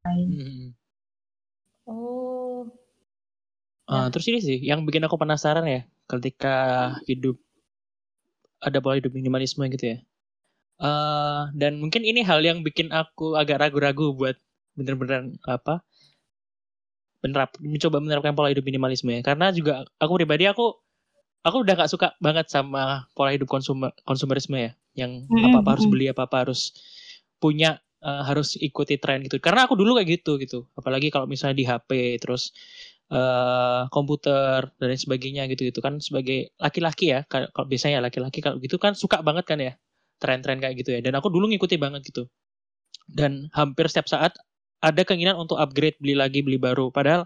Hmm. 0.06 0.76
Oh. 1.86 2.70
Ah, 3.88 4.06
terus 4.12 4.26
ini 4.30 4.38
sih 4.46 4.58
yang 4.70 4.84
bikin 4.86 5.02
aku 5.08 5.16
penasaran 5.20 5.64
ya 5.74 5.80
ketika 6.12 6.54
hidup 7.08 7.36
ada 8.64 8.78
pola 8.80 8.96
hidup 8.96 9.12
minimalisme 9.12 9.64
gitu 9.74 9.84
ya. 9.92 9.98
Eh 10.88 11.42
dan 11.60 11.72
mungkin 11.82 12.02
ini 12.10 12.20
hal 12.28 12.40
yang 12.48 12.58
bikin 12.66 12.88
aku 12.90 13.36
agak 13.40 13.60
ragu-ragu 13.62 14.06
buat 14.18 14.36
bener-bener 14.78 15.20
apa 15.46 15.74
menerap 17.24 17.56
mencoba 17.56 18.04
menerapkan 18.04 18.36
pola 18.36 18.52
hidup 18.52 18.68
minimalisme. 18.68 19.08
Ya 19.16 19.24
karena 19.24 19.48
juga 19.48 19.88
aku 19.96 20.12
pribadi 20.20 20.44
aku 20.44 20.76
aku 21.40 21.56
udah 21.64 21.74
gak 21.80 21.90
suka 21.92 22.12
banget 22.20 22.52
sama 22.52 23.08
pola 23.16 23.32
hidup 23.32 23.48
konsumer 23.48 23.96
konsumerisme 24.04 24.60
ya. 24.60 24.72
Yang 24.94 25.32
apa 25.32 25.64
apa 25.64 25.70
harus 25.74 25.86
beli 25.88 26.06
apa 26.12 26.28
apa 26.28 26.36
harus 26.44 26.60
punya 27.40 27.80
eh, 28.04 28.22
harus 28.28 28.60
ikuti 28.60 29.00
tren 29.00 29.24
gitu. 29.24 29.40
Karena 29.40 29.64
aku 29.64 29.74
dulu 29.80 29.96
kayak 29.96 30.20
gitu 30.20 30.36
gitu. 30.36 30.68
Apalagi 30.76 31.08
kalau 31.08 31.24
misalnya 31.24 31.56
di 31.56 31.64
HP 31.64 32.20
terus 32.20 32.52
eh 33.12 33.82
komputer 33.92 34.72
dan 34.80 34.86
lain 34.92 35.00
sebagainya 35.00 35.48
gitu 35.48 35.64
gitu 35.72 35.80
kan. 35.80 35.96
Sebagai 36.04 36.52
laki-laki 36.60 37.16
ya 37.16 37.24
kalau 37.24 37.48
kalau 37.56 37.66
biasanya 37.72 38.04
laki-laki 38.04 38.44
kalau 38.44 38.60
gitu 38.60 38.76
kan 38.76 38.92
suka 38.92 39.24
banget 39.24 39.44
kan 39.48 39.58
ya 39.60 39.72
tren-tren 40.20 40.60
kayak 40.60 40.76
gitu 40.84 40.92
ya. 40.96 41.00
Dan 41.00 41.16
aku 41.16 41.32
dulu 41.32 41.48
ngikuti 41.48 41.80
banget 41.80 42.04
gitu. 42.04 42.28
Dan 43.08 43.48
hampir 43.56 43.88
setiap 43.88 44.08
saat 44.08 44.36
ada 44.84 45.00
keinginan 45.08 45.40
untuk 45.40 45.56
upgrade 45.56 45.96
beli 45.96 46.12
lagi 46.12 46.44
beli 46.44 46.60
baru. 46.60 46.92
Padahal 46.92 47.24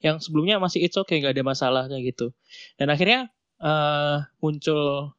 yang 0.00 0.16
sebelumnya 0.24 0.56
masih 0.56 0.80
it's 0.88 0.96
okay 0.96 1.20
nggak 1.20 1.36
ada 1.36 1.44
masalah 1.44 1.84
kayak 1.92 2.16
gitu. 2.16 2.32
Dan 2.80 2.88
akhirnya 2.88 3.28
eh 3.60 4.18
muncul 4.40 5.12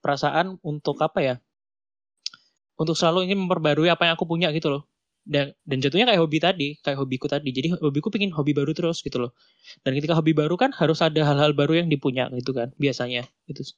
perasaan 0.00 0.56
untuk 0.64 0.96
apa 1.04 1.20
ya? 1.20 1.34
Untuk 2.78 2.96
selalu 2.96 3.28
ingin 3.28 3.44
memperbarui 3.44 3.90
apa 3.92 4.08
yang 4.08 4.14
aku 4.16 4.24
punya 4.24 4.48
gitu 4.56 4.72
loh. 4.72 4.82
Dan 5.28 5.52
dan 5.68 5.84
jatuhnya 5.84 6.08
kayak 6.08 6.20
hobi 6.24 6.38
tadi 6.40 6.68
kayak 6.80 6.98
hobiku 7.04 7.28
tadi. 7.28 7.52
Jadi 7.52 7.76
hobiku 7.76 8.08
pengen 8.08 8.32
hobi 8.32 8.56
baru 8.56 8.72
terus 8.72 9.04
gitu 9.04 9.28
loh. 9.28 9.32
Dan 9.84 9.92
ketika 9.98 10.16
hobi 10.16 10.32
baru 10.32 10.56
kan 10.56 10.72
harus 10.72 11.04
ada 11.04 11.20
hal-hal 11.28 11.52
baru 11.52 11.84
yang 11.84 11.88
dipunya 11.92 12.32
gitu 12.32 12.56
kan 12.56 12.72
biasanya. 12.80 13.28
Gitu. 13.44 13.76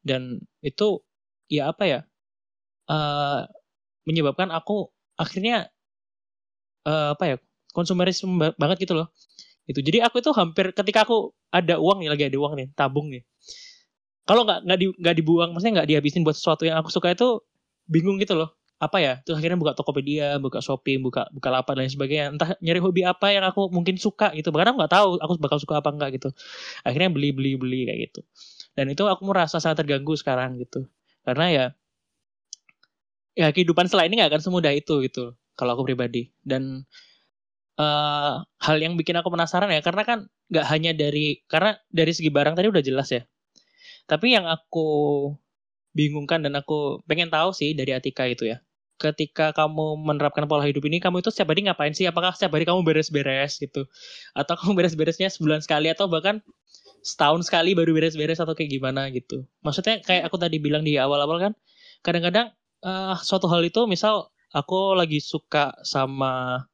Dan 0.00 0.40
itu 0.64 1.04
ya 1.52 1.68
apa 1.72 1.84
ya? 1.84 2.00
Eh 2.88 3.42
menyebabkan 4.08 4.48
aku 4.48 4.88
akhirnya 5.20 5.68
eh, 6.88 7.08
apa 7.14 7.24
ya 7.30 7.36
konsumerisme 7.76 8.32
ba- 8.40 8.56
banget 8.62 8.78
gitu 8.88 8.94
loh. 8.98 9.08
Itu 9.70 9.80
jadi 9.86 9.98
aku 10.08 10.16
itu 10.24 10.30
hampir 10.36 10.72
ketika 10.78 11.06
aku 11.06 11.32
ada 11.52 11.76
uang 11.84 11.98
nih 12.04 12.10
lagi 12.12 12.24
ada 12.30 12.38
uang 12.42 12.54
nih 12.58 12.68
tabung 12.78 13.08
nih. 13.14 13.22
Kalau 14.28 14.44
nggak 14.44 14.60
nggak 14.68 14.78
di, 14.78 14.86
nggak 14.92 15.14
dibuang 15.18 15.50
maksudnya 15.56 15.74
nggak 15.82 15.88
dihabisin 15.88 16.22
buat 16.26 16.36
sesuatu 16.36 16.68
yang 16.68 16.76
aku 16.76 16.92
suka 16.92 17.16
itu 17.16 17.40
bingung 17.88 18.20
gitu 18.20 18.36
loh. 18.36 18.52
Apa 18.78 19.00
ya? 19.02 19.12
Terus 19.24 19.40
akhirnya 19.40 19.58
buka 19.58 19.72
Tokopedia 19.74 20.36
buka 20.38 20.60
Shopee 20.62 21.00
buka 21.00 21.26
buka 21.32 21.48
lapak 21.50 21.74
dan 21.74 21.88
lain 21.88 21.92
sebagainya. 21.96 22.26
Entah 22.36 22.48
nyari 22.60 22.78
hobi 22.84 23.02
apa 23.08 23.32
yang 23.32 23.44
aku 23.48 23.72
mungkin 23.72 23.96
suka 23.96 24.30
gitu. 24.36 24.52
Bahkan 24.52 24.74
aku 24.74 24.76
nggak 24.84 24.92
tahu 24.92 25.08
aku 25.18 25.32
bakal 25.40 25.58
suka 25.58 25.80
apa 25.80 25.90
enggak 25.90 26.20
gitu. 26.20 26.28
Akhirnya 26.86 27.08
beli 27.10 27.30
beli 27.34 27.52
beli 27.56 27.80
kayak 27.88 28.00
gitu. 28.12 28.20
Dan 28.76 28.92
itu 28.92 29.04
aku 29.08 29.22
merasa 29.28 29.58
sangat 29.62 29.84
terganggu 29.86 30.14
sekarang 30.18 30.60
gitu. 30.60 30.86
Karena 31.26 31.46
ya 31.52 31.66
ya 33.38 33.48
kehidupan 33.54 33.86
selain 33.88 34.10
ini 34.10 34.20
nggak 34.20 34.30
akan 34.36 34.42
semudah 34.44 34.72
itu 34.74 34.94
gitu 35.06 35.32
kalau 35.58 35.74
aku 35.74 35.90
pribadi. 35.90 36.30
Dan 36.46 36.86
eh 37.78 38.34
hal 38.42 38.76
yang 38.82 38.94
bikin 38.98 39.18
aku 39.18 39.30
penasaran 39.30 39.70
ya 39.70 39.82
karena 39.82 40.02
kan 40.02 40.18
nggak 40.50 40.66
hanya 40.70 40.90
dari 40.94 41.42
karena 41.46 41.78
dari 41.90 42.10
segi 42.14 42.30
barang 42.30 42.54
tadi 42.54 42.70
udah 42.70 42.82
jelas 42.82 43.10
ya. 43.10 43.22
Tapi 44.08 44.32
yang 44.32 44.48
aku 44.48 44.86
bingungkan 45.92 46.40
dan 46.46 46.54
aku 46.56 47.02
pengen 47.04 47.28
tahu 47.28 47.50
sih 47.52 47.74
dari 47.74 47.92
Atika 47.92 48.24
itu 48.30 48.48
ya. 48.48 48.62
Ketika 48.98 49.54
kamu 49.54 50.00
menerapkan 50.02 50.46
pola 50.50 50.66
hidup 50.66 50.82
ini 50.90 50.98
kamu 50.98 51.22
itu 51.22 51.30
setiap 51.30 51.54
hari 51.54 51.66
ngapain 51.66 51.94
sih? 51.94 52.06
Apakah 52.10 52.34
setiap 52.34 52.58
hari 52.58 52.66
kamu 52.66 52.82
beres-beres 52.82 53.58
gitu? 53.62 53.86
Atau 54.34 54.58
kamu 54.58 54.74
beres-beresnya 54.74 55.30
sebulan 55.30 55.62
sekali 55.62 55.86
atau 55.92 56.10
bahkan 56.10 56.42
setahun 57.06 57.46
sekali 57.46 57.78
baru 57.78 57.94
beres-beres 57.94 58.42
atau 58.42 58.58
kayak 58.58 58.74
gimana 58.74 59.06
gitu? 59.14 59.46
Maksudnya 59.62 60.02
kayak 60.02 60.26
aku 60.26 60.36
tadi 60.40 60.58
bilang 60.58 60.82
di 60.82 60.98
awal-awal 60.98 61.38
kan 61.38 61.52
kadang-kadang 62.02 62.50
eh, 62.82 63.14
suatu 63.22 63.46
hal 63.46 63.62
itu 63.62 63.86
misal 63.86 64.34
aku 64.54 64.96
lagi 64.98 65.20
suka 65.20 65.76
sama 65.84 66.64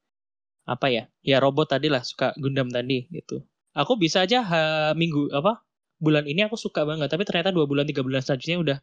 apa 0.65 0.87
ya 0.89 1.05
ya 1.21 1.37
robot 1.45 1.77
tadi 1.77 1.93
lah 1.93 2.01
suka 2.01 2.33
Gundam 2.41 2.73
tadi 2.73 3.05
gitu 3.13 3.45
aku 3.77 4.01
bisa 4.01 4.25
aja 4.25 4.41
ha, 4.41 4.61
minggu 4.97 5.29
apa 5.35 5.61
bulan 6.01 6.25
ini 6.25 6.45
aku 6.49 6.57
suka 6.57 6.85
banget 6.89 7.09
tapi 7.13 7.25
ternyata 7.29 7.53
dua 7.53 7.65
bulan 7.69 7.85
tiga 7.89 8.01
bulan 8.05 8.21
selanjutnya 8.25 8.59
udah 8.61 8.79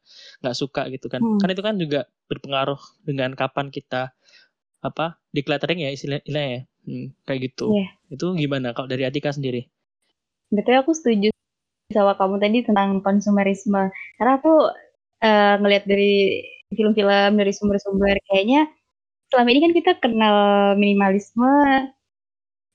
nggak 0.45 0.55
suka 0.57 0.81
gitu 0.93 1.07
kan 1.10 1.21
Hmm. 1.21 1.39
kan 1.41 1.50
itu 1.53 1.62
kan 1.65 1.75
juga 1.77 2.00
berpengaruh 2.29 2.79
dengan 3.05 3.33
kapan 3.33 3.69
kita 3.74 4.13
apa 4.81 5.17
decluttering 5.33 5.81
ya 5.86 5.89
istilah- 5.93 6.24
istilahnya 6.25 6.51
ya 6.51 6.63
Hmm, 6.81 7.13
kayak 7.29 7.39
gitu 7.53 7.77
Iya. 7.77 7.88
itu 8.10 8.25
gimana 8.41 8.74
kalau 8.74 8.89
dari 8.89 9.05
Atika 9.05 9.29
sendiri 9.29 9.69
Betul 10.50 10.81
aku 10.81 10.91
setuju 10.98 11.29
sama 11.91 12.15
kamu 12.19 12.36
tadi 12.43 12.57
tentang 12.63 13.00
konsumerisme. 13.05 13.91
Karena 14.19 14.33
aku 14.39 14.53
eh, 15.24 15.53
ngelihat 15.62 15.83
dari 15.88 16.41
film-film 16.74 17.31
dari 17.39 17.51
sumber-sumber 17.53 18.15
kayaknya 18.31 18.65
selama 19.31 19.50
ini 19.51 19.59
kan 19.65 19.73
kita 19.75 19.91
kenal 20.03 20.38
minimalisme 20.77 21.50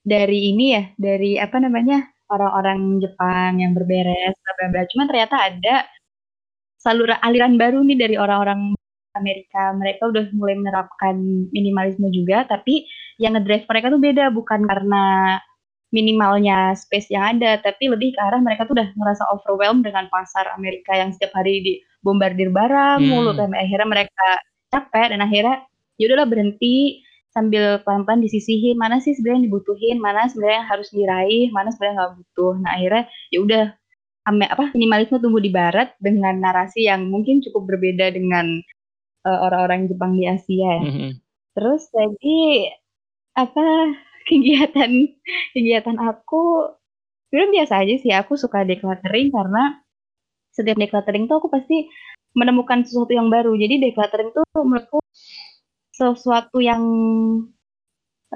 dari 0.07 0.51
ini 0.53 0.65
ya, 0.77 0.83
dari 0.97 1.37
apa 1.37 1.57
namanya 1.61 2.07
orang-orang 2.31 2.99
Jepang 3.03 3.59
yang 3.63 3.71
berberes, 3.77 4.35
bla 4.43 4.67
bla. 4.71 4.83
Cuman 4.89 5.05
ternyata 5.11 5.35
ada 5.37 5.75
saluran 6.79 7.19
aliran 7.25 7.57
baru 7.59 7.81
nih 7.83 7.97
dari 7.99 8.15
orang-orang 8.19 8.73
Amerika. 9.17 9.73
Mereka 9.75 10.03
udah 10.13 10.25
mulai 10.37 10.55
menerapkan 10.59 11.15
minimalisme 11.53 12.07
juga, 12.13 12.45
tapi 12.47 12.85
yang 13.21 13.33
ngedrive 13.37 13.65
mereka 13.69 13.87
tuh 13.93 14.01
beda, 14.01 14.25
bukan 14.33 14.61
karena 14.69 15.03
minimalnya 15.95 16.75
space 16.75 17.07
yang 17.15 17.39
ada, 17.39 17.57
tapi 17.63 17.87
lebih 17.87 18.13
ke 18.15 18.19
arah 18.21 18.43
mereka 18.43 18.67
tuh 18.67 18.75
udah 18.75 18.91
ngerasa 18.93 19.23
overwhelmed 19.31 19.87
dengan 19.87 20.11
pasar 20.11 20.51
Amerika 20.59 20.91
yang 20.93 21.15
setiap 21.15 21.31
hari 21.39 21.63
dibombardir 21.63 22.51
barang 22.51 22.99
Hmm. 23.01 23.09
mulu, 23.09 23.31
sampai 23.33 23.63
akhirnya 23.65 23.87
mereka 23.87 24.27
capek 24.73 25.15
dan 25.15 25.21
akhirnya 25.23 25.63
ya 25.97 26.09
udahlah 26.09 26.29
berhenti 26.29 27.03
sambil 27.37 27.77
pelan-pelan 27.85 28.23
disisihin 28.25 28.81
mana 28.81 28.97
sih 28.97 29.13
sebenarnya 29.13 29.37
yang 29.37 29.47
dibutuhin, 29.53 29.97
mana 30.01 30.25
sebenarnya 30.25 30.57
yang 30.65 30.69
harus 30.73 30.87
diraih, 30.89 31.45
mana 31.53 31.69
sebenarnya 31.69 31.95
nggak 32.01 32.13
butuh. 32.17 32.53
Nah 32.65 32.71
akhirnya 32.73 33.03
ya 33.29 33.39
udah 33.45 33.65
apa 34.27 34.63
minimalisme 34.75 35.21
tumbuh 35.23 35.39
di 35.39 35.53
barat 35.53 35.95
dengan 36.03 36.35
narasi 36.41 36.89
yang 36.89 37.07
mungkin 37.07 37.39
cukup 37.39 37.63
berbeda 37.75 38.11
dengan 38.11 38.59
uh, 39.23 39.39
orang-orang 39.47 39.87
Jepang 39.87 40.19
di 40.19 40.27
Asia 40.27 40.57
ya. 40.57 40.73
Mm-hmm. 40.83 41.11
Terus 41.55 41.81
jadi 41.93 42.39
apa 43.37 43.65
kegiatan 44.29 44.91
kegiatan 45.55 45.97
aku 46.01 46.73
sebenarnya 47.29 47.63
biasa 47.63 47.73
aja 47.85 47.95
sih. 48.01 48.11
Aku 48.17 48.33
suka 48.35 48.67
decluttering 48.67 49.31
karena 49.31 49.79
setiap 50.51 50.75
decluttering 50.75 51.29
tuh 51.29 51.37
aku 51.37 51.53
pasti 51.53 51.87
menemukan 52.35 52.83
sesuatu 52.83 53.13
yang 53.13 53.29
baru. 53.29 53.55
Jadi 53.55 53.79
decluttering 53.79 54.33
tuh 54.35 54.43
menurutku 54.57 54.99
sesuatu 55.97 56.61
yang 56.61 56.83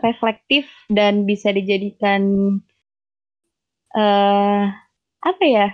reflektif 0.01 0.65
dan 0.89 1.29
bisa 1.29 1.53
dijadikan 1.53 2.21
uh, 3.93 4.65
apa 5.21 5.43
ya 5.45 5.67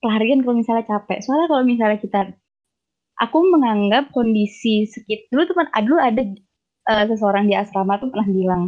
pelarian 0.00 0.40
kalau 0.40 0.56
misalnya 0.56 0.84
capek. 0.88 1.20
Soalnya 1.20 1.48
kalau 1.52 1.64
misalnya 1.68 1.98
kita 2.00 2.20
aku 3.20 3.38
menganggap 3.52 4.10
kondisi 4.10 4.88
sekitar 4.88 5.28
dulu 5.30 5.42
tuh 5.46 5.56
dulu 5.84 5.98
ada 6.00 6.22
uh, 6.90 7.04
seseorang 7.06 7.46
di 7.46 7.54
asrama 7.54 8.00
tuh 8.00 8.10
pernah 8.10 8.26
bilang 8.26 8.62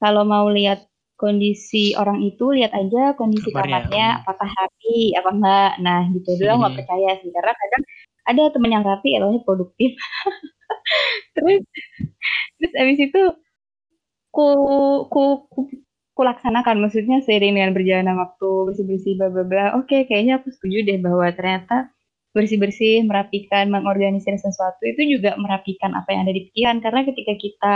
kalau 0.00 0.24
mau 0.24 0.48
lihat 0.48 0.88
kondisi 1.20 1.92
orang 2.00 2.24
itu 2.24 2.48
lihat 2.56 2.72
aja 2.72 3.12
kondisi 3.12 3.52
kamarnya, 3.52 4.16
hmm. 4.16 4.20
apakah 4.24 4.48
rapi 4.48 5.12
apa 5.12 5.28
enggak 5.28 5.72
nah 5.84 6.00
gitu 6.16 6.30
dulu 6.40 6.48
hmm. 6.48 6.60
nggak 6.64 6.74
percaya 6.80 7.10
sih 7.20 7.28
karena 7.28 7.52
kadang 7.52 7.82
ada 8.24 8.42
temen 8.48 8.70
yang 8.72 8.84
rapi 8.84 9.10
atau 9.20 9.36
produktif 9.44 9.92
terus 11.36 11.62
terus 12.58 12.72
abis 12.76 12.98
itu 13.10 13.22
ku 14.34 14.46
ku 15.10 15.22
ku, 15.50 15.60
ku 16.14 16.20
laksanakan. 16.22 16.82
Maksudnya 16.82 17.22
seiring 17.26 17.56
dengan 17.58 17.72
berjalannya 17.76 18.14
waktu 18.14 18.48
bersih 18.70 18.86
bersih 18.86 19.12
bla 19.18 19.28
bla 19.32 19.44
bla. 19.46 19.66
Oke 19.78 20.06
kayaknya 20.06 20.42
aku 20.42 20.52
setuju 20.54 20.78
deh 20.86 20.98
bahwa 21.02 21.26
ternyata 21.34 21.90
bersih-bersih, 22.30 23.02
merapikan, 23.10 23.74
mengorganisir 23.74 24.38
sesuatu 24.38 24.86
itu 24.86 25.18
juga 25.18 25.34
merapikan 25.34 25.90
apa 25.98 26.14
yang 26.14 26.22
ada 26.26 26.32
di 26.34 26.46
pikiran. 26.50 26.78
Karena 26.78 27.00
ketika 27.02 27.34
kita 27.34 27.74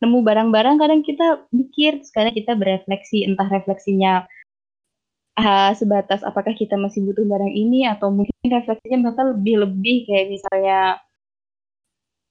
nemu 0.00 0.18
barang-barang 0.24 0.76
kadang 0.80 1.00
kita 1.04 1.26
mikir 1.50 2.00
sekali 2.06 2.30
kita 2.32 2.54
berefleksi. 2.54 3.26
Entah 3.26 3.50
refleksinya 3.50 4.24
uh, 5.36 5.72
sebatas 5.74 6.22
apakah 6.22 6.54
kita 6.54 6.78
masih 6.78 7.04
butuh 7.04 7.26
barang 7.26 7.52
ini 7.52 7.90
atau 7.90 8.14
mungkin 8.14 8.32
refleksinya 8.46 9.10
bakal 9.10 9.34
lebih-lebih. 9.36 10.06
Kayak 10.06 10.26
misalnya 10.38 10.78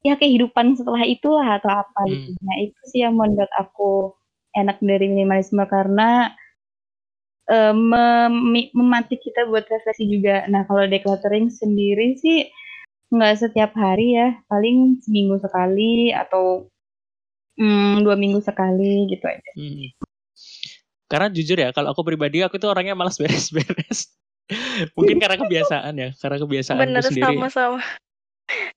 ya 0.06 0.15
kehidupan 0.15 0.79
setelah 0.79 1.03
itulah 1.03 1.60
atau 1.60 1.72
apa 1.84 2.01
hmm. 2.06 2.12
gitu. 2.12 2.29
Nah 2.39 2.56
itu 2.63 2.82
sih 2.91 3.00
yang 3.03 3.20
membuat 3.20 3.51
aku 3.60 4.15
enak 4.56 4.82
dari 4.82 5.06
minimalisme 5.12 5.62
karena 5.70 6.34
uh, 7.50 7.74
mem 7.75 8.34
memantik 8.72 9.20
kita 9.20 9.50
buat 9.50 9.65
refleksi 9.68 10.08
juga. 10.08 10.46
Nah, 10.48 10.63
kalau 10.70 10.86
decluttering 10.86 11.50
sendiri 11.51 12.15
sih 12.22 12.48
nggak 13.10 13.41
setiap 13.41 13.74
hari 13.74 14.15
ya, 14.15 14.38
paling 14.46 15.01
seminggu 15.01 15.41
sekali 15.41 16.13
atau 16.13 16.70
mm, 17.58 18.06
dua 18.06 18.15
minggu 18.15 18.39
sekali 18.39 19.10
gitu 19.10 19.25
aja. 19.25 19.51
Hmm. 19.58 19.88
Karena 21.10 21.27
jujur 21.34 21.58
ya, 21.58 21.74
kalau 21.74 21.89
aku 21.89 22.06
pribadi 22.06 22.46
aku 22.46 22.62
tuh 22.62 22.70
orangnya 22.70 22.94
malas 22.94 23.18
beres-beres. 23.18 24.13
Mungkin 24.98 25.18
karena 25.18 25.41
kebiasaan 25.41 25.94
ya, 25.98 26.10
karena 26.22 26.38
kebiasaan 26.38 26.77
Bener, 26.77 27.01
sendiri. 27.01 27.34
sama-sama. 27.34 27.82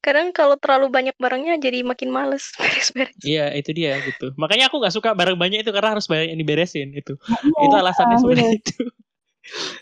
Kadang 0.05 0.31
kalau 0.37 0.57
terlalu 0.61 0.93
banyak 0.93 1.17
barangnya 1.17 1.57
jadi 1.57 1.85
makin 1.87 2.13
males 2.13 2.53
beres-beres. 2.61 3.17
Iya, 3.25 3.53
itu 3.57 3.71
dia 3.73 3.99
gitu. 4.05 4.33
Makanya 4.37 4.69
aku 4.69 4.79
nggak 4.81 4.95
suka 4.95 5.17
barang 5.17 5.39
banyak 5.39 5.65
itu 5.65 5.73
karena 5.73 5.97
harus 5.97 6.07
banyak 6.07 6.33
yang 6.35 6.41
diberesin 6.41 6.93
itu. 6.93 7.17
Iya, 7.19 7.65
itu 7.67 7.77
alasannya 7.77 8.17
sebenarnya 8.21 8.53
itu. 8.61 8.79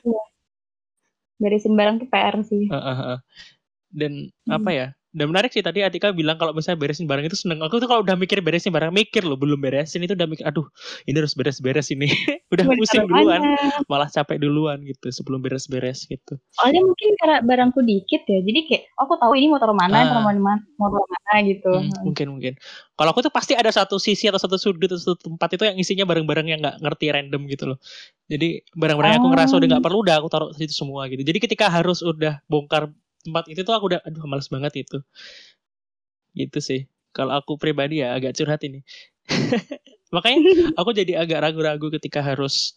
Iya. 0.06 0.22
Beresin 1.40 1.74
barang 1.74 1.96
tuh 2.04 2.08
PR 2.12 2.36
sih. 2.44 2.68
Uh, 2.68 2.76
uh, 2.76 3.00
uh. 3.16 3.18
Dan 3.90 4.30
hmm. 4.46 4.56
apa 4.56 4.70
ya? 4.70 4.86
Dan 5.10 5.34
menarik 5.34 5.50
sih 5.50 5.58
tadi 5.58 5.82
Atika 5.82 6.14
bilang 6.14 6.38
kalau 6.38 6.54
misalnya 6.54 6.78
beresin 6.78 7.10
barang 7.10 7.26
itu 7.26 7.34
seneng. 7.34 7.58
Aku 7.66 7.82
tuh 7.82 7.90
kalau 7.90 8.06
udah 8.06 8.14
mikir 8.14 8.38
beresin 8.38 8.70
barang 8.70 8.94
mikir 8.94 9.26
loh 9.26 9.34
belum 9.34 9.58
beresin 9.58 10.06
itu 10.06 10.14
udah 10.14 10.30
mikir 10.30 10.46
aduh 10.46 10.62
ini 11.10 11.18
harus 11.18 11.34
beres-beres 11.34 11.90
ini. 11.90 12.06
udah 12.54 12.64
pusing 12.78 13.10
duluan, 13.10 13.42
malah 13.90 14.06
capek 14.06 14.38
duluan 14.38 14.78
gitu 14.86 15.10
sebelum 15.10 15.42
beres-beres 15.42 16.06
gitu. 16.06 16.38
Soalnya 16.54 16.86
mungkin 16.86 17.10
karena 17.18 17.42
barangku 17.42 17.82
dikit 17.82 18.22
ya. 18.30 18.38
Jadi 18.38 18.60
kayak 18.70 18.82
oh, 19.02 19.10
aku 19.10 19.14
tahu 19.18 19.32
ini 19.34 19.50
motor 19.50 19.74
mana, 19.74 19.98
ah. 20.06 20.22
mana, 20.22 20.62
motor 20.78 21.02
mana 21.02 21.34
gitu. 21.42 21.72
Hmm, 21.74 22.06
mungkin 22.06 22.26
mungkin. 22.30 22.52
Kalau 22.94 23.10
aku 23.10 23.26
tuh 23.26 23.34
pasti 23.34 23.58
ada 23.58 23.74
satu 23.74 23.98
sisi 23.98 24.30
atau 24.30 24.38
satu 24.38 24.62
sudut 24.62 24.86
atau 24.86 25.00
satu 25.00 25.34
tempat 25.34 25.58
itu 25.58 25.64
yang 25.66 25.76
isinya 25.80 26.04
barang-barang 26.06 26.46
yang 26.46 26.60
nggak 26.62 26.78
ngerti 26.86 27.06
random 27.10 27.42
gitu 27.50 27.64
loh. 27.74 27.78
Jadi 28.30 28.62
barang-barang 28.78 29.10
yang 29.10 29.20
aku 29.26 29.30
ngerasa 29.34 29.52
udah 29.58 29.68
nggak 29.74 29.82
oh. 29.82 29.86
perlu 29.90 29.98
udah 30.06 30.14
aku 30.22 30.28
taruh 30.30 30.50
situ 30.54 30.70
semua 30.70 31.10
gitu. 31.10 31.26
Jadi 31.26 31.38
ketika 31.42 31.66
harus 31.66 31.98
udah 32.06 32.38
bongkar 32.46 32.94
tempat 33.24 33.44
itu 33.52 33.60
tuh 33.62 33.74
aku 33.76 33.84
udah 33.94 34.00
aduh 34.04 34.24
males 34.26 34.48
banget 34.48 34.86
itu. 34.86 34.98
Gitu 36.34 36.58
sih. 36.62 36.80
Kalau 37.10 37.36
aku 37.36 37.58
pribadi 37.58 38.02
ya 38.02 38.14
agak 38.16 38.38
curhat 38.38 38.62
ini. 38.64 38.86
Makanya 40.14 40.74
aku 40.78 40.90
jadi 40.94 41.22
agak 41.22 41.38
ragu-ragu 41.42 41.86
ketika 42.00 42.22
harus 42.22 42.74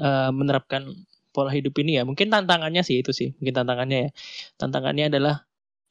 uh, 0.00 0.30
menerapkan 0.32 0.88
pola 1.32 1.50
hidup 1.52 1.76
ini 1.80 2.00
ya. 2.00 2.02
Mungkin 2.04 2.28
tantangannya 2.28 2.84
sih 2.84 3.00
itu 3.00 3.10
sih. 3.12 3.32
Mungkin 3.40 3.54
tantangannya 3.64 3.98
ya. 4.08 4.10
Tantangannya 4.60 5.04
adalah 5.12 5.34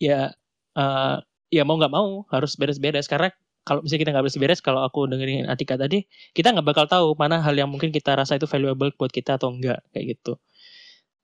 ya 0.01 0.33
uh, 0.77 1.17
ya 1.53 1.63
mau 1.67 1.77
nggak 1.77 1.93
mau 1.93 2.25
harus 2.29 2.55
beres-beres. 2.57 3.09
Karena 3.09 3.33
kalau 3.65 3.85
misalnya 3.85 4.01
kita 4.07 4.11
nggak 4.13 4.25
beres-beres 4.25 4.59
kalau 4.65 4.81
aku 4.85 5.05
dengerin 5.05 5.45
Atika 5.45 5.77
tadi 5.77 6.09
kita 6.33 6.49
nggak 6.49 6.65
bakal 6.65 6.85
tahu 6.89 7.13
mana 7.13 7.45
hal 7.45 7.53
yang 7.53 7.69
mungkin 7.69 7.93
kita 7.93 8.17
rasa 8.17 8.41
itu 8.41 8.49
valuable 8.49 8.89
buat 8.97 9.13
kita 9.13 9.37
atau 9.37 9.53
enggak 9.53 9.85
kayak 9.93 10.17
gitu. 10.17 10.37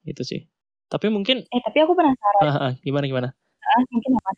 Itu 0.06 0.22
sih 0.26 0.57
tapi 0.88 1.08
mungkin 1.12 1.44
Eh, 1.48 1.62
tapi 1.64 1.78
aku 1.84 1.94
penasaran. 1.94 2.76
gimana 2.86 3.06
gimana? 3.08 3.30
Ah, 3.64 3.82
mungkin 3.92 4.12
apa? 4.16 4.32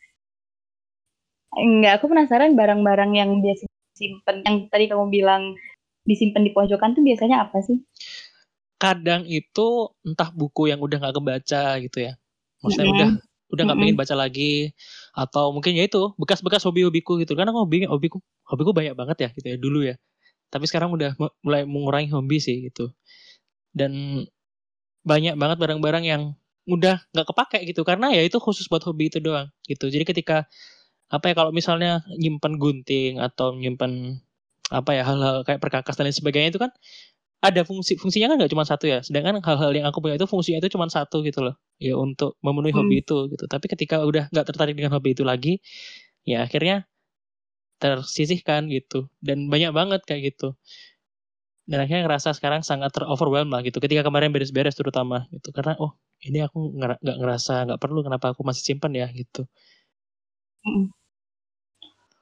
Enggak, 1.58 1.92
aku 1.98 2.06
penasaran 2.10 2.54
barang-barang 2.54 3.10
yang 3.14 3.30
biasa 3.42 3.66
simpen 3.98 4.46
yang 4.46 4.56
tadi 4.70 4.86
kamu 4.86 5.10
bilang 5.10 5.58
disimpan 6.06 6.46
di 6.46 6.54
pojokan 6.54 6.94
tuh 6.94 7.02
biasanya 7.02 7.46
apa 7.46 7.58
sih? 7.62 7.78
Kadang 8.80 9.26
itu 9.26 9.92
entah 10.06 10.30
buku 10.30 10.70
yang 10.70 10.80
udah 10.80 10.98
nggak 10.98 11.16
kebaca 11.18 11.64
gitu 11.82 11.98
ya. 12.00 12.12
Maksudnya 12.62 12.86
mm 12.86 12.90
-hmm. 12.90 12.98
udah 12.98 13.10
udah 13.50 13.62
nggak 13.66 13.76
mm 13.76 13.82
-hmm. 13.82 13.94
pengen 13.94 13.98
baca 13.98 14.14
lagi 14.14 14.54
atau 15.10 15.50
mungkin 15.50 15.74
ya 15.74 15.84
itu 15.90 16.14
bekas-bekas 16.14 16.62
hobi-hobiku 16.66 17.18
gitu 17.18 17.34
karena 17.34 17.50
aku 17.50 17.66
hobi 17.66 17.82
hobiku 17.82 18.18
hobiku 18.46 18.70
banyak 18.70 18.94
banget 18.94 19.16
ya 19.26 19.28
gitu 19.34 19.46
ya 19.50 19.56
dulu 19.58 19.80
ya 19.82 19.98
tapi 20.54 20.70
sekarang 20.70 20.94
udah 20.94 21.18
mulai 21.42 21.66
mengurangi 21.66 22.14
hobi 22.14 22.38
sih 22.38 22.70
gitu 22.70 22.94
dan 23.74 24.22
banyak 25.02 25.34
banget 25.34 25.58
barang-barang 25.58 26.04
yang 26.06 26.22
mudah 26.68 27.00
nggak 27.12 27.26
kepake 27.26 27.58
gitu 27.72 27.82
karena 27.88 28.12
ya 28.12 28.22
itu 28.24 28.36
khusus 28.36 28.68
buat 28.68 28.84
hobi 28.84 29.08
itu 29.12 29.18
doang 29.22 29.48
gitu. 29.66 29.88
Jadi 29.88 30.04
ketika 30.04 30.46
apa 31.10 31.32
ya 31.32 31.34
kalau 31.34 31.50
misalnya 31.50 32.06
nyimpen 32.20 32.56
gunting 32.60 33.18
atau 33.18 33.56
nyimpen 33.58 34.22
apa 34.70 34.90
ya 34.94 35.02
hal-hal 35.02 35.42
kayak 35.42 35.58
perkakas 35.58 35.98
dan 35.98 36.06
lain 36.06 36.14
sebagainya 36.14 36.48
itu 36.54 36.60
kan 36.62 36.70
ada 37.40 37.64
fungsi 37.64 37.96
fungsinya 37.96 38.30
kan 38.30 38.36
nggak 38.38 38.52
cuma 38.52 38.64
satu 38.68 38.84
ya. 38.86 39.00
Sedangkan 39.00 39.40
hal-hal 39.40 39.72
yang 39.72 39.86
aku 39.88 40.04
punya 40.04 40.20
itu 40.20 40.28
fungsinya 40.28 40.60
itu 40.60 40.70
cuma 40.76 40.86
satu 40.92 41.24
gitu 41.24 41.40
loh. 41.40 41.56
Ya 41.80 41.96
untuk 41.96 42.36
memenuhi 42.44 42.72
hmm. 42.76 42.80
hobi 42.84 42.96
itu 43.02 43.16
gitu. 43.32 43.44
Tapi 43.48 43.66
ketika 43.72 44.04
udah 44.04 44.28
nggak 44.30 44.46
tertarik 44.46 44.76
dengan 44.76 44.92
hobi 44.94 45.16
itu 45.16 45.24
lagi 45.24 45.58
ya 46.28 46.44
akhirnya 46.44 46.84
tersisihkan 47.80 48.68
gitu. 48.68 49.08
Dan 49.24 49.48
banyak 49.48 49.72
banget 49.72 50.00
kayak 50.04 50.36
gitu. 50.36 50.54
Dan 51.64 51.80
akhirnya 51.88 52.04
ngerasa 52.06 52.36
sekarang 52.36 52.60
sangat 52.60 52.92
teroverwhelm 52.92 53.48
lah 53.50 53.64
gitu. 53.64 53.80
Ketika 53.80 54.04
kemarin 54.04 54.30
beres-beres 54.36 54.76
terutama 54.76 55.24
gitu. 55.32 55.48
Karena 55.56 55.80
oh 55.80 55.96
ini 56.26 56.38
aku 56.44 56.58
nggak 56.76 57.00
ngerasa 57.20 57.52
nggak 57.68 57.80
perlu 57.80 58.00
kenapa 58.04 58.32
aku 58.32 58.42
masih 58.44 58.62
simpan 58.64 58.92
ya 58.96 59.06
gitu. 59.12 59.44
Mm. 60.60 60.92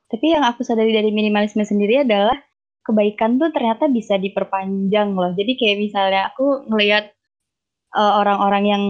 tapi 0.08 0.26
yang 0.30 0.46
aku 0.46 0.62
sadari 0.62 0.94
dari 0.94 1.10
minimalisme 1.10 1.60
sendiri 1.66 2.06
adalah 2.06 2.38
kebaikan 2.86 3.36
tuh 3.36 3.52
ternyata 3.52 3.90
bisa 3.92 4.16
diperpanjang 4.16 5.12
loh. 5.12 5.36
Jadi 5.36 5.52
kayak 5.60 5.76
misalnya 5.84 6.32
aku 6.32 6.64
ngelihat 6.70 7.12
uh, 7.92 8.12
orang-orang 8.24 8.64
yang 8.64 8.84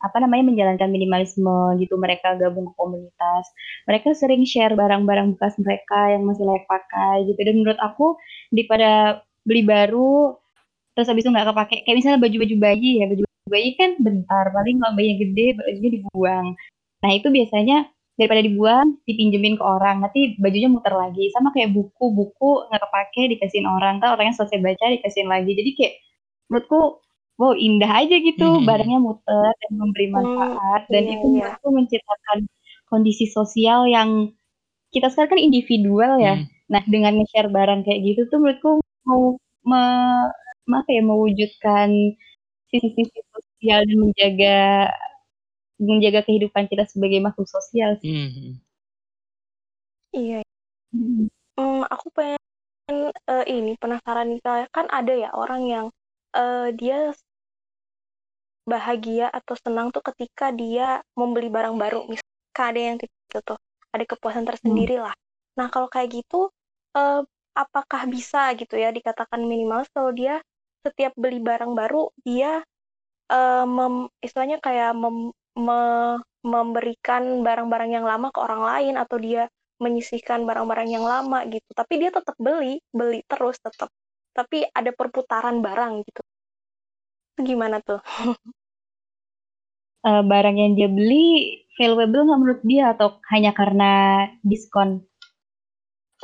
apa 0.00 0.16
namanya 0.24 0.48
menjalankan 0.48 0.88
minimalisme 0.88 1.76
gitu 1.80 2.00
mereka 2.00 2.36
gabung 2.40 2.72
ke 2.72 2.74
komunitas 2.76 3.44
mereka 3.88 4.12
sering 4.16 4.44
share 4.48 4.72
barang-barang 4.76 5.36
bekas 5.36 5.56
mereka 5.60 6.16
yang 6.16 6.24
masih 6.24 6.44
layak 6.48 6.64
pakai 6.64 7.28
gitu. 7.28 7.40
Dan 7.44 7.54
menurut 7.60 7.80
aku 7.80 8.16
daripada 8.48 9.20
beli 9.44 9.62
baru 9.64 10.36
terus 10.96 11.10
habis 11.10 11.26
itu 11.26 11.30
nggak 11.34 11.52
kepake 11.52 11.76
kayak 11.84 11.96
misalnya 12.00 12.20
baju-baju 12.22 12.54
bayi 12.56 13.02
ya 13.02 13.06
baju 13.10 13.23
bayi 13.44 13.76
kan 13.76 14.00
bentar 14.00 14.48
paling 14.52 14.80
kalau 14.80 14.94
bayinya 14.96 15.16
gede 15.20 15.46
bajunya 15.60 15.90
dibuang. 16.00 16.46
Nah 17.04 17.10
itu 17.12 17.28
biasanya 17.28 17.88
daripada 18.14 18.40
dibuang 18.46 18.88
dipinjemin 19.04 19.58
ke 19.58 19.64
orang 19.64 20.00
nanti 20.00 20.38
bajunya 20.40 20.68
muter 20.72 20.94
lagi. 20.96 21.28
Sama 21.36 21.52
kayak 21.52 21.76
buku-buku 21.76 22.72
nggak 22.72 22.82
kepake 22.88 23.22
dikasihin 23.36 23.68
orang 23.68 24.00
kan 24.00 24.16
orangnya 24.16 24.34
selesai 24.40 24.58
baca 24.64 24.84
dikasihin 24.96 25.28
lagi. 25.28 25.52
Jadi 25.52 25.70
kayak 25.76 25.94
menurutku 26.48 26.80
wow 27.34 27.52
indah 27.58 27.90
aja 27.90 28.16
gitu 28.22 28.62
hmm. 28.62 28.64
barangnya 28.64 28.98
muter 29.02 29.52
dan 29.52 29.72
memberi 29.76 30.06
hmm, 30.08 30.14
manfaat. 30.16 30.82
Hmm, 30.88 30.92
dan 30.92 31.02
iya, 31.04 31.12
itu 31.12 31.26
iya. 31.26 31.32
menurutku 31.36 31.68
menciptakan 31.68 32.38
kondisi 32.88 33.26
sosial 33.28 33.90
yang 33.90 34.32
kita 34.94 35.10
sekarang 35.12 35.36
kan 35.36 35.40
individual 35.42 36.16
ya. 36.16 36.40
Hmm. 36.40 36.46
Nah, 36.64 36.80
dengan 36.88 37.20
nge-share 37.20 37.52
barang 37.52 37.84
kayak 37.84 38.00
gitu 38.00 38.20
tuh 38.32 38.40
menurutku 38.40 38.80
mau 39.04 39.36
me 39.68 39.84
apa 40.64 40.88
ya, 40.88 41.04
mewujudkan 41.04 41.92
sisi-sisi 42.74 43.18
sosial 43.32 43.80
dan 43.86 43.96
menjaga 44.02 44.56
menjaga 45.78 46.20
kehidupan 46.26 46.66
kita 46.72 46.84
sebagai 46.90 47.20
makhluk 47.22 47.46
sosial 47.50 47.94
sih. 48.02 48.10
Mhm 48.10 48.28
mhm. 48.34 48.64
Iya. 50.12 50.42
Mhm. 50.92 51.28
Mmm, 51.58 51.86
aku 51.86 52.06
pengen, 52.16 52.38
eee, 53.30 53.44
ini 53.54 53.72
penasaran 53.82 54.26
nih, 54.34 54.40
kan 54.74 54.86
ada 54.90 55.12
ya 55.14 55.30
orang 55.34 55.62
yang, 55.70 55.86
eee, 56.36 56.74
dia 56.78 57.14
bahagia 58.66 59.28
atau 59.28 59.52
senang 59.60 59.92
tuh 59.92 60.00
ketika 60.00 60.48
dia 60.48 61.04
membeli 61.20 61.52
barang 61.52 61.76
baru, 61.76 62.08
misalkan 62.08 62.64
ada 62.72 62.80
yang 62.80 62.96
gitu 62.96 63.38
tuh, 63.44 63.58
ada 63.92 64.04
kepuasan 64.08 64.48
Hmm. 64.48 64.48
tersendiri 64.56 64.96
lah. 65.04 65.12
Nah, 65.60 65.68
kalau 65.68 65.84
kayak 65.92 66.08
gitu, 66.24 66.48
eee, 66.96 67.20
apakah 67.52 68.08
bisa 68.08 68.56
gitu 68.56 68.74
ya 68.80 68.88
dikatakan 68.88 69.44
minimalis 69.44 69.86
kalau 69.92 70.10
dia 70.16 70.40
setiap 70.84 71.12
beli 71.18 71.38
barang 71.42 71.72
baru 71.80 72.12
dia, 72.26 72.62
eee, 73.32 73.64
mem 73.76 73.94
istilahnya 74.26 74.58
kayak 74.66 74.92
mem 75.02 75.32
me 75.66 75.78
memberikan 76.44 77.22
barang-barang 77.46 77.90
yang 77.96 78.06
lama 78.06 78.28
ke 78.34 78.38
orang 78.40 78.62
lain 78.70 78.94
atau 79.02 79.16
dia 79.20 79.42
menyisihkan 79.82 80.44
barang-barang 80.48 80.88
yang 80.92 81.04
lama 81.06 81.38
gitu, 81.50 81.68
tapi 81.76 81.94
dia 82.02 82.10
tetap 82.14 82.36
beli, 82.40 82.80
beli 82.94 83.20
terus 83.30 83.56
tetap, 83.60 83.90
tapi 84.36 84.64
ada 84.72 84.90
perputaran 84.94 85.58
barang 85.64 85.92
gitu. 86.08 86.22
Itu 87.38 87.40
gimana 87.50 87.76
tuh? 87.82 87.98
Eee, 90.06 90.22
barang 90.30 90.56
yang 90.62 90.72
dia 90.78 90.88
beli 90.98 91.24
valuable 91.80 92.22
nggak 92.28 92.40
menurut 92.40 92.62
dia 92.70 92.84
atau 92.92 93.08
hanya 93.32 93.50
karena 93.60 93.90
diskon? 94.50 94.90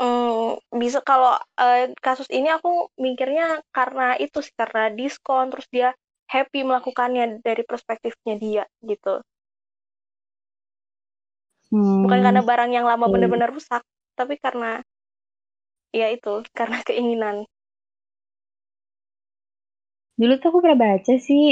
Mmm, 0.00 0.58
bisa 0.82 0.98
kalau, 1.10 1.32
eee, 1.62 1.92
kasus 2.04 2.28
ini 2.38 2.48
aku 2.56 2.70
mikirnya 3.04 3.46
karena 3.76 4.06
itu 4.24 4.38
sih, 4.46 4.54
karena 4.60 4.82
diskon, 4.98 5.44
terus 5.52 5.66
dia 5.74 5.88
happy 6.34 6.60
melakukannya 6.68 7.24
dari 7.46 7.62
perspektifnya 7.70 8.34
dia, 8.44 8.64
gitu. 8.90 9.12
Bukan 12.04 12.20
karena 12.24 12.40
Hmm, 12.40 12.48
barang 12.48 12.70
yang 12.76 12.84
lama 12.90 13.06
oke. 13.06 13.14
bener-bener 13.14 13.48
rusak, 13.56 13.82
tapi 14.18 14.34
karena 14.44 14.70
ya 16.00 16.06
itu, 16.16 16.32
karena 16.58 16.78
keinginan. 16.86 17.36
Dulu 20.20 20.32
tuh 20.40 20.48
aku 20.50 20.58
pernah 20.62 20.78
baca 20.86 21.14
sih, 21.26 21.44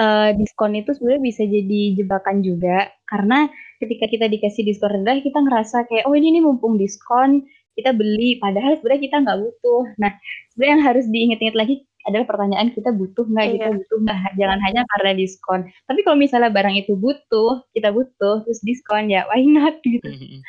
eee, 0.00 0.28
diskon 0.40 0.72
itu 0.78 0.92
sebenarnya 0.96 1.22
bisa 1.24 1.42
jadi 1.44 1.80
jebakan 1.98 2.40
juga, 2.44 2.88
karena 3.08 3.48
ketika 3.82 4.06
kita 4.08 4.26
dikasih 4.30 4.62
diskon 4.64 4.92
rendah, 5.02 5.20
kita 5.20 5.38
ngerasa 5.42 5.84
kayak, 5.90 6.04
"Oh, 6.08 6.14
ini 6.16 6.38
nih 6.38 6.42
mumpung 6.44 6.78
diskon, 6.80 7.44
kita 7.76 7.92
beli," 7.96 8.38
padahal 8.40 8.78
sebenarnya 8.80 9.02
kita 9.08 9.16
nggak 9.24 9.38
butuh. 9.42 9.82
Nah, 10.00 10.12
sebenarnya 10.54 10.72
yang 10.78 10.84
harus 10.86 11.04
diingat-ingat 11.10 11.56
lagi 11.58 11.74
adalah 12.02 12.26
pertanyaan 12.26 12.68
kita 12.74 12.90
butuh 12.90 13.24
nggak 13.30 13.46
kita 13.58 13.68
Iya. 13.70 13.76
butuh 13.78 13.98
nggak, 14.02 14.18
jangan 14.40 14.58
hanya 14.66 14.82
karena 14.96 15.10
diskon. 15.14 15.60
Tapi 15.86 16.00
kalau 16.02 16.18
misalnya 16.18 16.50
barang 16.50 16.76
itu 16.78 16.92
butuh, 16.98 17.62
kita 17.74 17.94
butuh, 17.94 18.42
terus 18.46 18.60
diskon, 18.66 19.06
ya 19.10 19.22
why 19.30 19.42
not 19.46 19.78
gitu. 19.86 20.02
Mhm 20.06 20.18
mhm. 20.18 20.40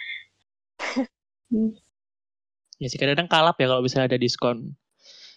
Hmm. 1.54 1.70
Ya 2.82 2.90
sih, 2.90 2.98
kadang-kadang 2.98 3.30
kalap 3.30 3.56
ya 3.62 3.70
kalau 3.70 3.86
misalnya 3.86 4.16
ada 4.16 4.20
diskon. 4.20 4.74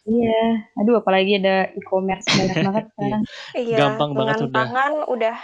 Iya, 0.07 0.39
aduh 0.79 1.03
apalagi 1.03 1.43
ada 1.43 1.67
e-commerce 1.75 2.31
banyak 2.31 2.57
banget 2.63 2.85
Iya. 2.87 2.95
sekarang. 2.95 3.23
Iya, 3.59 3.77
Gampang 3.83 4.11
banget 4.15 4.35
dengan 4.39 4.39
udah. 4.47 4.55
tangan 4.55 4.93
udah 5.11 5.37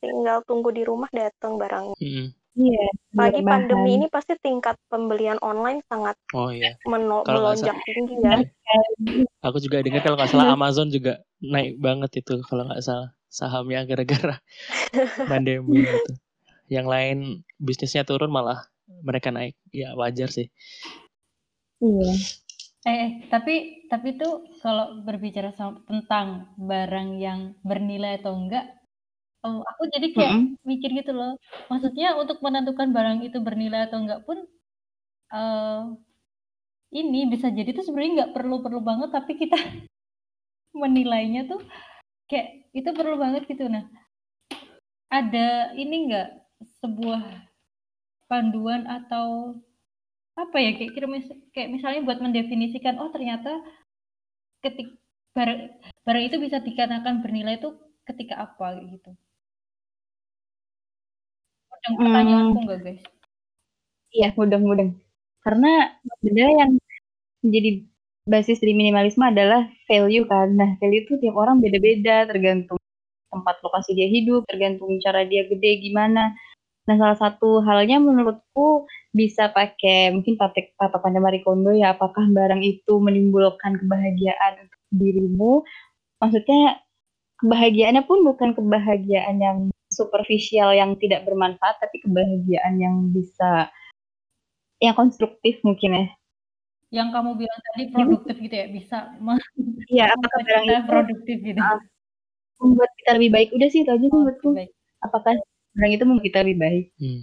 tinggal 0.00 0.38
tunggu 0.48 0.68
di 0.72 0.82
rumah 0.88 1.10
datang 1.12 1.60
barangnya. 1.60 1.96
Mhm. 2.00 2.26
Iya, 2.58 2.84
Apalagi 3.14 3.38
rebahan. 3.38 3.46
pandemi 3.46 3.90
ini 4.02 4.06
pasti 4.10 4.34
tingkat 4.40 4.74
pembelian 4.90 5.38
online 5.46 5.78
sangat 5.86 6.18
Oh 6.34 6.50
iya, 6.50 6.74
meno 6.90 7.22
kalau 7.22 7.54
nggak 7.54 7.54
sa 7.62 7.70
melonjak 7.70 7.76
tinggi 7.86 8.14
ya. 8.18 8.34
iya. 8.42 9.22
Aku 9.46 9.62
juga 9.62 9.78
dengar 9.78 10.02
kalau 10.02 10.16
nggak 10.18 10.32
salah 10.34 10.50
Amazon 10.50 10.90
juga 10.90 11.22
naik 11.38 11.78
banget 11.78 12.24
itu 12.24 12.42
kalau 12.50 12.66
nggak 12.66 12.82
salah 12.82 13.14
sahamnya 13.30 13.86
gara-gara 13.86 14.42
pandemi 15.30 15.86
gitu. 15.86 16.12
Yang 16.66 16.86
lain 16.90 17.18
bisnisnya 17.62 18.02
turun 18.02 18.32
malah 18.32 18.66
mereka 19.06 19.30
naik, 19.30 19.54
ya 19.70 19.94
wajar 19.94 20.26
sih. 20.32 20.50
Iya. 21.78 22.10
Eh 22.86 22.94
eh, 23.04 23.10
tapi 23.32 23.52
tapi 23.90 24.08
tuh 24.20 24.32
kalau 24.62 25.02
berbicara 25.06 25.50
sam 25.58 25.82
tentang 25.88 26.46
barang 26.70 27.08
yang 27.18 27.40
bernilai 27.66 28.22
atau 28.22 28.32
enggak, 28.38 28.64
eee, 29.44 29.60
aku 29.70 29.82
jadi 29.94 30.08
kayak 30.16 30.36
Mhm. 30.38 30.58
mikir 30.70 30.90
gitu 31.00 31.12
loh, 31.20 31.32
maksudnya 31.70 32.06
untuk 32.22 32.38
menentukan 32.46 32.90
barang 32.96 33.18
itu 33.26 33.38
bernilai 33.46 33.80
atau 33.88 33.98
enggak 34.02 34.20
pun, 34.26 34.38
eee, 35.34 35.82
ini 37.00 37.20
bisa 37.32 37.48
jadi 37.52 37.70
tuh 37.76 37.84
sebenarnya 37.86 38.12
nggak 38.24 38.34
perlu-perlu 38.36 38.80
banget, 38.84 39.10
tapi 39.16 39.32
kita 39.40 39.56
menilainya 40.80 41.42
tuh 41.50 41.60
kayak 42.30 42.48
itu 42.76 42.90
perlu 42.98 43.16
banget 43.20 43.42
gitu. 43.50 43.66
Nah, 43.68 43.84
ada 45.12 45.72
ini 45.76 46.08
enggak, 46.08 46.28
sebuah 46.80 47.22
panduan 48.30 48.82
atau 48.88 49.56
apa 50.38 50.56
ya, 50.62 50.70
kayak 50.78 50.92
kira 50.94 51.06
kayak 51.50 51.68
misalnya 51.74 52.06
buat 52.06 52.22
mendefinisikan, 52.22 53.02
oh 53.02 53.10
ternyata 53.10 53.58
ketik 54.62 54.94
barang 55.34 55.82
barang 56.06 56.24
itu 56.30 56.36
bisa 56.38 56.62
dikatakan 56.62 57.22
bernilai 57.22 57.58
itu 57.58 57.74
ketika 58.06 58.38
apa, 58.46 58.78
gitu. 58.86 59.10
Mudeng 61.70 61.94
pertanyaanku 61.98 62.58
Mmm. 62.58 62.64
nggak, 62.66 62.80
guys? 62.86 63.02
Iya, 64.14 64.28
mudeng-mudeng. 64.38 64.90
Karena 65.44 65.72
sebenarnya 66.22 66.54
yang 66.66 66.72
menjadi 67.44 67.70
basis 68.28 68.58
dari 68.60 68.74
minimalisme 68.76 69.24
adalah 69.24 69.68
value 69.88 70.26
kan. 70.28 70.48
Nah, 70.58 70.70
value 70.80 71.04
itu 71.06 71.14
tiap 71.22 71.36
orang 71.36 71.60
beda-beda, 71.62 72.28
tergantung 72.28 72.80
tempat 73.28 73.60
lokasi 73.60 73.92
dia 73.92 74.08
hidup, 74.08 74.48
tergantung 74.48 74.96
cara 75.04 75.24
dia 75.28 75.44
gede 75.48 75.84
gimana. 75.84 76.32
Nah, 76.88 76.96
salah 76.96 77.18
satu 77.20 77.60
halnya 77.64 78.00
menurutku 78.00 78.88
bisa 79.12 79.48
pakai 79.48 80.12
mungkin 80.12 80.36
patek 80.36 80.76
patokannya 80.76 81.20
Marie 81.20 81.44
Kondo 81.44 81.72
ya, 81.72 81.96
apakah 81.96 82.28
barang 82.28 82.60
itu 82.60 83.00
menimbulkan 83.00 83.80
kebahagiaan 83.80 84.68
untuk 84.68 84.80
dirimu, 84.92 85.64
maksudnya 86.20 86.82
kebahagiaannya 87.40 88.02
pun 88.04 88.26
bukan 88.26 88.52
kebahagiaan 88.52 89.36
yang 89.40 89.58
superficial 89.88 90.76
yang 90.76 90.94
tidak 91.00 91.24
bermanfaat, 91.24 91.80
tapi 91.80 92.04
kebahagiaan 92.04 92.76
yang 92.76 92.96
bisa 93.10 93.72
yang 94.78 94.94
konstruktif 94.94 95.58
mungkin 95.64 95.90
ya. 95.96 96.06
Yang 96.88 97.08
kamu 97.12 97.30
bilang 97.36 97.60
tadi 97.72 97.82
produktif 97.92 98.36
gitu 98.40 98.54
ya, 98.54 98.66
bisa 98.72 98.96
Iya, 99.88 100.04
apakah 100.12 100.40
membuat 100.40 100.44
barang 100.44 100.64
itu 100.64 100.82
produktif 100.88 101.36
gitu. 101.44 101.60
heeh, 101.60 101.80
membuat 102.60 102.90
kita 103.00 103.10
lebih 103.16 103.30
baik, 103.32 103.48
udah 103.56 103.68
sih 103.72 103.80
itu 103.84 103.90
aja 103.90 104.06
Oh, 104.12 104.24
baik. 104.52 104.70
Apakah 105.04 105.34
barang 105.76 105.92
itu 105.96 106.04
membuat 106.04 106.24
kita 106.28 106.38
lebih 106.44 106.58
baik? 106.60 106.86
Hmm. 107.00 107.22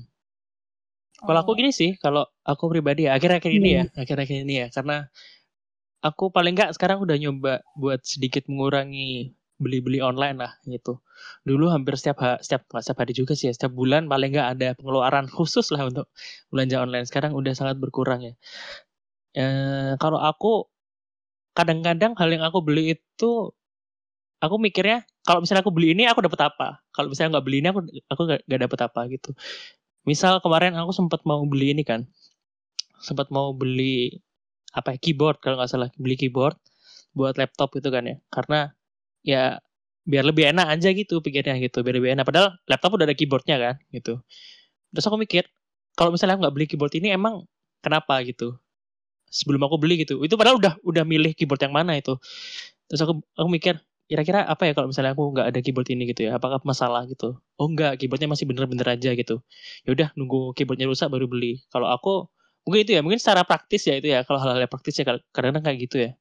Kalau 1.23 1.39
aku 1.43 1.51
Oh. 1.51 1.60
gini 1.60 1.71
sih, 1.71 1.95
kalau 2.04 2.28
aku 2.43 2.63
pribadi 2.73 3.08
ya, 3.08 3.15
akhir-akhir 3.15 3.51
ini 3.63 3.69
ya, 3.80 3.84
Gimana? 3.84 3.91
akhir-akhir 3.95 4.38
ini 4.43 4.54
ya, 4.65 4.67
karena 4.75 5.08
aku 6.06 6.30
paling 6.36 6.54
nggak 6.58 6.71
sekarang 6.78 7.01
udah 7.04 7.17
nyoba 7.17 7.54
buat 7.80 8.01
sedikit 8.06 8.45
mengurangi 8.51 9.34
beli-beli 9.56 10.04
online 10.04 10.38
lah 10.43 10.51
gitu. 10.67 10.99
Dulu 11.47 11.71
hampir 11.71 11.95
setiap 11.95 12.17
ha 12.19 12.32
setiap 12.43 12.67
setiap 12.84 12.99
hari 13.08 13.13
juga 13.15 13.34
sih 13.39 13.47
ya, 13.49 13.54
setiap 13.56 13.71
bulan 13.73 14.06
paling 14.12 14.36
nggak 14.36 14.49
ada 14.60 14.67
pengeluaran 14.78 15.25
khusus 15.36 15.71
lah 15.73 15.88
untuk 15.89 16.08
belanja 16.51 16.78
online. 16.84 17.06
Sekarang 17.08 17.32
udah 17.38 17.54
sangat 17.56 17.78
berkurang 17.80 18.21
ya. 18.28 18.34
Eee, 19.36 19.95
kalau 20.01 20.19
aku 20.19 20.67
kadang-kadang 21.58 22.13
hal 22.19 22.30
yang 22.32 22.43
aku 22.47 22.60
beli 22.65 22.95
itu 22.97 23.32
aku 24.43 24.56
mikirnya 24.62 25.04
kalau 25.25 25.41
misalnya 25.41 25.63
aku 25.65 25.73
beli 25.73 25.95
ini 25.97 26.06
aku 26.06 26.21
dapat 26.25 26.54
apa, 26.54 26.67
kalau 26.93 27.10
misalnya 27.12 27.39
nggak 27.39 27.45
beli 27.47 27.58
ini 27.63 27.67
aku 27.73 27.82
aku 28.12 28.21
nggak 28.30 28.62
dapat 28.69 28.80
apa 28.88 29.01
gitu. 29.12 29.30
Misal 30.05 30.37
kemarin 30.39 30.77
aku 30.77 30.93
sempet 30.93 31.21
mau 31.25 31.41
beli 31.49 31.73
ini 31.73 31.81
kan, 31.81 32.05
sempet 33.01 33.33
mau 33.33 33.51
beli 33.57 34.21
apa 34.75 34.93
ya, 34.95 34.97
keyboard 35.01 35.41
kalau 35.41 35.57
nggak 35.57 35.69
salah, 35.71 35.89
beli 35.97 36.15
keyboard 36.19 36.57
buat 37.17 37.35
laptop 37.41 37.73
gitu 37.73 37.89
kan 37.89 38.05
ya. 38.05 38.15
Karena 38.29 38.69
ya 39.25 39.57
biar 40.05 40.23
lebih 40.29 40.53
enak 40.53 40.69
aja 40.77 40.93
gitu 40.93 41.19
pikirnya 41.25 41.57
gitu, 41.57 41.81
biar 41.81 41.97
lebih 41.97 42.11
enak. 42.13 42.25
Padahal 42.29 42.53
laptop 42.69 43.01
udah 43.01 43.05
ada 43.09 43.17
keyboard-nya 43.17 43.57
kan 43.57 43.75
gitu. 43.89 44.21
Terus 44.93 45.05
aku 45.09 45.17
mikir, 45.17 45.43
kalau 45.97 46.13
misalnya 46.13 46.37
aku 46.37 46.45
nggak 46.45 46.55
beli 46.55 46.65
keyboard 46.69 46.93
ini 46.97 47.09
emang 47.15 47.43
kenapa 47.81 48.21
gitu? 48.21 48.55
Sebelum 49.33 49.61
aku 49.65 49.81
beli 49.81 50.05
gitu. 50.05 50.21
Itu 50.21 50.37
padahal 50.37 50.61
udah 50.61 50.77
udah 50.85 51.03
milih 51.07 51.33
keyboard 51.33 51.65
yang 51.65 51.73
mana 51.73 51.97
itu. 51.97 52.13
Terus 52.91 53.01
aku 53.01 53.25
aku 53.35 53.49
mikir, 53.49 53.81
kira-kira 54.09 54.45
apa 54.45 54.69
ya 54.69 54.73
kalau 54.77 54.87
misalnya 54.91 55.11
aku 55.17 55.23
nggak 55.33 55.47
ada 55.49 55.59
keyboard 55.65 55.89
ini 55.93 56.03
gitu 56.13 56.29
ya, 56.29 56.37
apakah 56.37 56.61
masalah 56.63 57.05
gitu? 57.09 57.37
Oh 57.57 57.67
enggak, 57.71 57.97
keyboard-nya 58.01 58.29
masih 58.29 58.45
bener-bener 58.49 58.85
aja 58.85 59.11
gitu. 59.17 59.41
Ya 59.85 59.89
udah 59.95 60.07
nunggu 60.17 60.53
keyboard-nya 60.57 60.87
rusak 60.89 61.09
baru 61.09 61.25
beli. 61.25 61.65
Kalau 61.73 61.89
aku 61.89 62.29
mungkin 62.65 62.81
itu 62.85 62.91
ya, 62.97 63.01
mungkin 63.05 63.17
secara 63.21 63.41
praktis 63.47 63.85
ya 63.89 63.97
itu 63.97 64.07
ya, 64.13 64.21
kalau 64.27 64.37
hal-hal 64.41 64.61
yang 64.65 64.71
praktis 64.71 64.95
ya 65.01 65.05
kadang-kadang 65.33 65.63
kayak 65.65 65.79
gitu 65.89 65.97
ya. 66.05 66.11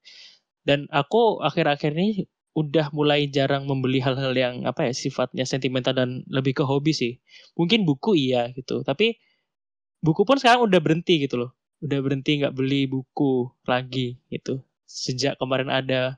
Dan 0.64 0.88
aku 0.92 1.40
akhir-akhir 1.44 1.92
ini 1.96 2.28
udah 2.56 2.92
mulai 2.94 3.26
jarang 3.28 3.66
membeli 3.66 3.98
hal-hal 4.04 4.32
yang 4.36 4.64
apa 4.68 4.88
ya, 4.90 4.92
sifatnya 4.96 5.44
sentimental 5.48 5.92
dan 5.96 6.22
lebih 6.30 6.56
ke 6.60 6.64
hobi 6.66 6.92
sih. 6.96 7.12
Mungkin 7.58 7.84
buku 7.88 8.16
iya 8.18 8.50
gitu, 8.56 8.82
tapi 8.86 9.18
buku 10.04 10.22
pun 10.28 10.36
sekarang 10.38 10.66
udah 10.68 10.80
berhenti 10.82 11.24
gitu 11.26 11.36
loh. 11.46 11.52
udah 11.84 12.00
berhenti 12.00 12.40
nggak 12.40 12.56
beli 12.56 12.88
buku 12.88 13.52
lagi 13.68 14.16
gitu. 14.32 14.64
Sejak 14.88 15.36
kemarin 15.36 15.68
ada 15.68 16.16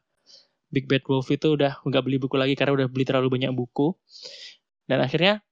Big 0.71 0.91
Bad 0.91 1.07
Wolf 1.07 1.31
itu 1.31 1.55
udah 1.55 1.79
nggak 1.83 2.03
beli 2.03 2.19
buku 2.19 2.35
lagi 2.35 2.55
karena 2.59 2.85
udah 2.85 2.89
beli 2.91 3.05
terlalu 3.07 3.29
banyak 3.39 3.53
buku. 3.55 3.95
Dan 4.87 5.03
akhirnya 5.03 5.43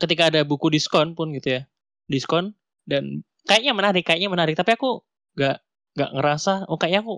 ketika 0.00 0.32
ada 0.32 0.40
buku 0.44 0.72
diskon 0.72 1.16
pun 1.16 1.32
gitu 1.36 1.60
ya, 1.60 1.62
diskon 2.08 2.56
dan 2.84 3.24
kayaknya 3.48 3.72
menarik, 3.76 4.04
kayaknya 4.04 4.28
menarik. 4.32 4.54
Tapi 4.56 4.76
aku 4.76 5.04
nggak 5.36 5.56
nggak 5.96 6.10
ngerasa, 6.16 6.52
oh 6.68 6.76
kayaknya 6.76 7.04
aku 7.04 7.14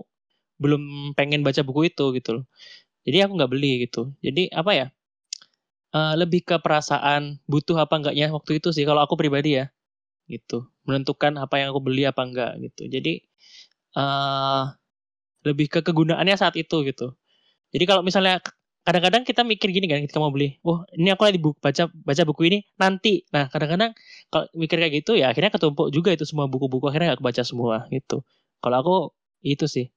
belum 0.57 1.13
pengen 1.13 1.43
baca 1.45 1.61
buku 1.63 1.91
itu 1.91 2.11
gitu 2.17 2.41
loh. 2.41 2.45
Jadi 3.07 3.17
aku 3.23 3.31
nggak 3.39 3.51
beli 3.51 3.87
gitu. 3.87 4.11
Jadi 4.23 4.51
apa 4.51 4.71
ya? 4.75 4.87
Uh, 5.95 6.19
lebih 6.19 6.43
ke 6.43 6.59
perasaan 6.59 7.39
butuh 7.47 7.79
apa 7.79 7.95
enggaknya 7.95 8.27
waktu 8.35 8.59
itu 8.59 8.75
sih 8.75 8.83
kalau 8.83 9.07
aku 9.07 9.15
pribadi 9.15 9.55
ya 9.55 9.71
gitu 10.27 10.67
menentukan 10.83 11.39
apa 11.39 11.63
yang 11.63 11.71
aku 11.71 11.79
beli 11.79 12.03
apa 12.03 12.21
enggak 12.27 12.51
gitu 12.59 12.91
jadi 12.91 13.23
uh, 13.95 14.75
lebih 15.45 15.67
ke 15.69 15.79
kegunaannya 15.85 16.35
saat 16.37 16.55
itu 16.57 16.81
gitu. 16.87 17.13
Jadi 17.73 17.83
kalau 17.83 18.01
misalnya 18.01 18.39
kadang-kadang 18.87 19.27
kita 19.27 19.43
mikir 19.43 19.67
gini 19.75 19.91
kan 19.91 19.99
ketika 19.99 20.23
mau 20.23 20.31
beli 20.31 20.63
oh 20.63 20.87
ini 20.95 21.11
aku 21.11 21.27
lagi 21.27 21.39
buku, 21.43 21.59
baca 21.59 21.91
baca 21.91 22.23
buku 22.23 22.41
ini 22.47 22.59
nanti. 22.79 23.27
Nah 23.35 23.51
kadang-kadang 23.51 23.91
kalau 24.31 24.47
mikir 24.55 24.79
kayak 24.79 25.03
gitu 25.03 25.19
ya 25.19 25.35
akhirnya 25.35 25.51
ketumpuk 25.51 25.91
juga 25.91 26.15
itu 26.15 26.23
semua 26.23 26.47
buku-buku 26.47 26.87
akhirnya 26.87 27.13
nggak 27.13 27.23
baca 27.23 27.43
semua 27.43 27.83
gitu. 27.91 28.23
Kalau 28.63 28.77
aku 28.79 28.95
itu 29.43 29.67
sih. 29.67 29.91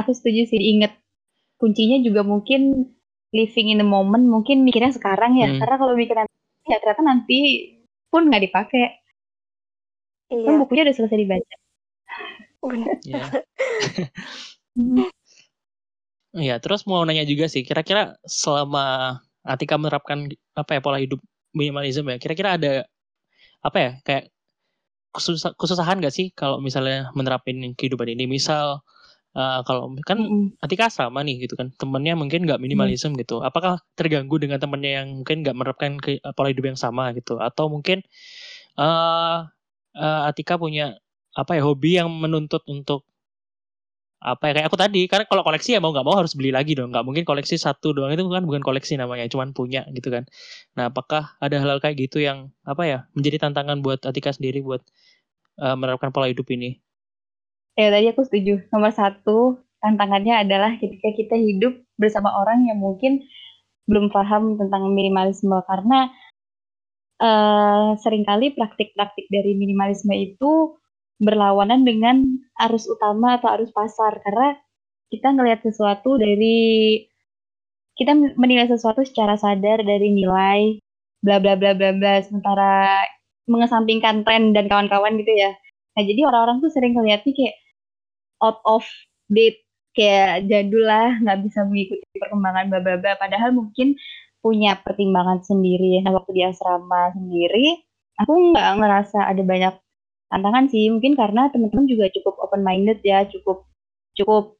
Aku 0.00 0.16
setuju 0.16 0.48
sih 0.48 0.56
inget 0.56 0.96
kuncinya 1.60 2.00
juga 2.00 2.24
mungkin 2.24 2.88
living 3.34 3.76
in 3.76 3.78
the 3.82 3.84
moment 3.84 4.24
mungkin 4.24 4.64
mikirnya 4.64 4.96
sekarang 4.96 5.36
ya. 5.36 5.52
Hmm. 5.52 5.60
karena 5.60 5.76
kalau 5.76 5.92
mikir 5.92 6.16
nanti 6.16 6.32
ya 6.64 6.80
ternyata 6.80 7.02
nanti 7.04 7.38
pun 8.08 8.24
nggak 8.24 8.42
dipakai. 8.48 9.04
Iya. 10.28 10.44
kan 10.44 10.54
bukunya 10.60 10.84
udah 10.84 10.96
selesai 10.96 11.18
dibaca 11.24 11.56
Iya. 13.06 13.24
Iya, 16.36 16.60
terus 16.60 16.84
mau 16.84 17.00
nanya 17.08 17.24
juga 17.24 17.48
sih, 17.48 17.64
kira-kira 17.64 18.20
selama 18.28 19.16
Atika 19.48 19.80
menerapkan 19.80 20.28
apa 20.52 20.76
ya 20.76 20.80
pola 20.84 21.00
hidup 21.00 21.20
minimalisme 21.56 22.04
ya, 22.12 22.18
kira-kira 22.20 22.60
ada 22.60 22.84
apa 23.64 23.78
ya 23.80 23.90
kayak 24.06 24.24
kesusah, 25.14 25.52
kesusahan 25.60 25.98
gak 26.04 26.14
sih 26.14 26.26
kalau 26.36 26.60
misalnya 26.60 27.10
menerapin 27.18 27.58
kehidupan 27.78 28.08
ini? 28.14 28.24
Misal 28.28 28.84
Uh, 29.36 29.60
kalau 29.68 29.92
kan 30.08 30.18
mm 30.18 30.58
Atika 30.64 30.88
sama 30.90 31.20
nih 31.22 31.46
gitu 31.46 31.54
kan, 31.54 31.68
temennya 31.76 32.16
mungkin 32.18 32.48
nggak 32.48 32.58
minimalisme 32.58 33.12
mm. 33.14 33.22
gitu. 33.22 33.44
Apakah 33.44 33.78
terganggu 33.94 34.34
dengan 34.40 34.58
temennya 34.58 35.04
yang 35.04 35.08
mungkin 35.22 35.44
nggak 35.44 35.54
menerapkan 35.54 35.92
ke, 36.00 36.18
pola 36.34 36.48
hidup 36.50 36.64
yang 36.72 36.78
sama 36.80 37.12
gitu? 37.14 37.38
Atau 37.38 37.68
mungkin 37.70 38.02
uh, 38.80 39.46
uh, 39.94 40.20
Atika 40.28 40.56
punya 40.58 40.96
apa 41.36 41.58
ya 41.58 41.62
hobi 41.64 42.00
yang 42.00 42.08
menuntut 42.08 42.64
untuk 42.68 43.08
apa 44.18 44.50
ya 44.50 44.52
kayak 44.58 44.66
aku 44.66 44.78
tadi 44.78 45.06
karena 45.06 45.30
kalau 45.30 45.46
koleksi 45.46 45.78
ya 45.78 45.80
mau 45.80 45.94
nggak 45.94 46.02
mau 46.02 46.18
harus 46.18 46.34
beli 46.34 46.50
lagi 46.50 46.74
dong. 46.74 46.90
Nggak 46.90 47.06
mungkin 47.06 47.22
koleksi 47.22 47.54
satu 47.54 47.94
doang 47.94 48.10
itu 48.10 48.26
kan 48.26 48.42
bukan 48.42 48.62
koleksi 48.66 48.98
namanya 48.98 49.30
cuman 49.30 49.54
punya 49.54 49.86
gitu 49.94 50.10
kan. 50.10 50.26
Nah 50.74 50.90
apakah 50.90 51.38
ada 51.38 51.54
hal-hal 51.62 51.78
kayak 51.78 51.96
gitu 52.10 52.18
yang 52.18 52.50
apa 52.66 52.82
ya 52.82 52.98
menjadi 53.14 53.46
tantangan 53.46 53.78
buat 53.78 54.02
Atika 54.02 54.34
sendiri 54.34 54.58
buat 54.58 54.82
uh, 55.62 55.78
menerapkan 55.78 56.10
pola 56.10 56.26
hidup 56.26 56.50
ini? 56.50 56.82
Ya 57.78 57.94
tadi 57.94 58.10
aku 58.10 58.26
setuju. 58.26 58.66
Nomor 58.74 58.90
satu 58.90 59.62
tantangannya 59.78 60.42
adalah 60.42 60.74
ketika 60.82 61.14
kita 61.14 61.38
hidup 61.38 61.78
bersama 61.94 62.34
orang 62.42 62.66
yang 62.66 62.82
mungkin 62.82 63.22
belum 63.86 64.10
paham 64.10 64.58
tentang 64.58 64.90
minimalisme. 64.98 65.54
Karena 65.62 66.10
uh, 67.22 67.94
sering 68.02 68.26
kali 68.26 68.50
praktik-praktik 68.50 69.30
dari 69.30 69.54
minimalisme 69.54 70.10
itu 70.10 70.74
berlawanan 71.18 71.82
dengan 71.82 72.24
arus 72.66 72.86
utama 72.86 73.38
atau 73.38 73.50
arus 73.58 73.70
pasar. 73.74 74.22
Karena 74.22 74.54
kita 75.10 75.34
ngelihat 75.34 75.60
sesuatu 75.66 76.16
dari 76.18 77.02
kita 77.98 78.14
menilai 78.14 78.70
sesuatu 78.70 79.02
secara 79.02 79.34
sadar 79.34 79.82
dari 79.82 80.14
nilai 80.14 80.78
bla 81.18 81.42
bla 81.42 81.58
bla 81.58 81.74
bla 81.74 81.90
bla 81.90 82.22
sementara 82.22 83.02
mengesampingkan 83.50 84.22
tren 84.22 84.54
dan 84.54 84.70
kawan-kawan 84.70 85.18
gitu 85.18 85.34
ya. 85.34 85.50
Nah 85.98 86.02
jadi 86.06 86.20
orang-orang 86.30 86.62
tuh 86.62 86.70
sering 86.70 86.94
ngeliatnya 86.94 87.34
kayak 87.34 87.56
out 88.38 88.62
of 88.62 88.86
date 89.26 89.66
kayak 89.98 90.46
jadul 90.46 90.86
lah 90.86 91.18
nggak 91.18 91.42
bisa 91.42 91.66
mengikuti 91.66 92.06
perkembangan 92.22 92.70
bla 92.70 92.80
bla 92.84 92.96
bla. 93.02 93.12
Padahal 93.18 93.50
mungkin 93.50 93.98
punya 94.38 94.78
pertimbangan 94.78 95.42
sendiri. 95.42 95.98
Nah 96.06 96.14
waktu 96.14 96.30
di 96.38 96.42
asrama 96.46 97.10
sendiri 97.18 97.82
aku 98.22 98.54
nggak 98.54 98.68
ngerasa 98.78 99.26
ada 99.26 99.42
banyak 99.42 99.74
tantangan 100.28 100.68
sih. 100.72 100.88
Mungkin 100.92 101.16
karena 101.16 101.48
teman-teman 101.52 101.88
juga 101.88 102.08
cukup 102.12 102.38
open 102.40 102.62
minded 102.64 103.00
ya 103.04 103.24
cukup 103.28 103.64
cukup 104.16 104.56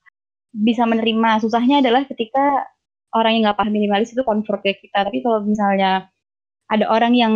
bisa 0.53 0.85
menerima. 0.89 1.41
Susahnya 1.45 1.85
adalah 1.85 2.05
ketika 2.09 2.69
orang 3.17 3.39
yang 3.39 3.43
nggak 3.49 3.59
paham 3.61 3.73
minimalis 3.73 4.13
itu 4.13 4.23
convert 4.25 4.61
ke 4.65 4.77
kita. 4.81 5.07
Tapi 5.09 5.21
kalau 5.25 5.45
misalnya 5.45 6.09
ada 6.69 6.85
orang 6.89 7.13
yang 7.17 7.35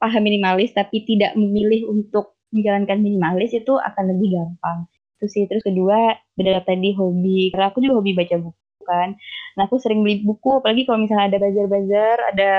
paham 0.00 0.22
minimalis 0.24 0.72
tapi 0.76 1.04
tidak 1.04 1.36
memilih 1.36 1.88
untuk 1.88 2.36
menjalankan 2.54 3.02
minimalis 3.02 3.50
itu 3.56 3.74
akan 3.76 4.04
lebih 4.16 4.36
gampang. 4.36 4.86
Itu 5.18 5.26
sih. 5.28 5.44
Terus 5.48 5.64
kedua 5.64 6.14
beda 6.36 6.64
tadi 6.64 6.92
hobi. 6.96 7.52
Karena 7.52 7.72
aku 7.72 7.80
juga 7.84 8.00
hobi 8.00 8.12
baca 8.16 8.36
buku 8.40 8.82
kan. 8.84 9.16
Nah 9.56 9.62
aku 9.66 9.80
sering 9.80 10.04
beli 10.04 10.22
buku. 10.22 10.60
Apalagi 10.60 10.84
kalau 10.84 11.00
misalnya 11.02 11.32
ada 11.32 11.38
bazar-bazar 11.40 12.16
ada 12.36 12.52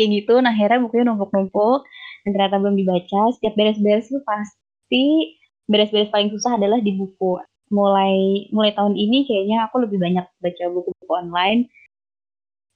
kayak 0.00 0.24
gitu. 0.24 0.40
Nah 0.40 0.56
akhirnya 0.56 0.80
bukunya 0.80 1.04
numpuk-numpuk 1.12 1.84
dan 2.24 2.30
ternyata 2.32 2.56
belum 2.56 2.76
dibaca. 2.80 3.20
Setiap 3.36 3.52
beres-beres 3.52 4.08
itu 4.08 4.20
pasti 4.24 5.04
beres-beres 5.68 6.08
paling 6.08 6.32
susah 6.32 6.56
adalah 6.56 6.80
di 6.80 6.96
buku. 6.96 7.36
Mulai 7.68 8.48
mulai 8.56 8.72
tahun 8.72 8.96
ini 8.96 9.28
kayaknya 9.28 9.68
aku 9.68 9.84
lebih 9.84 10.00
banyak 10.00 10.24
baca 10.40 10.64
buku-buku 10.72 11.12
online. 11.12 11.68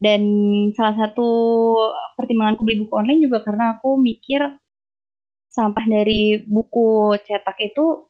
Dan 0.04 0.22
salah 0.76 0.94
satu 1.00 1.28
pertimbanganku 2.20 2.60
beli 2.68 2.84
buku 2.84 2.92
online 2.92 3.24
juga 3.24 3.40
karena 3.40 3.80
aku 3.80 3.96
mikir 3.96 4.44
sampah 5.48 5.87
dari 5.88 6.44
buku 6.44 7.16
cetak 7.24 7.56
itu 7.64 8.04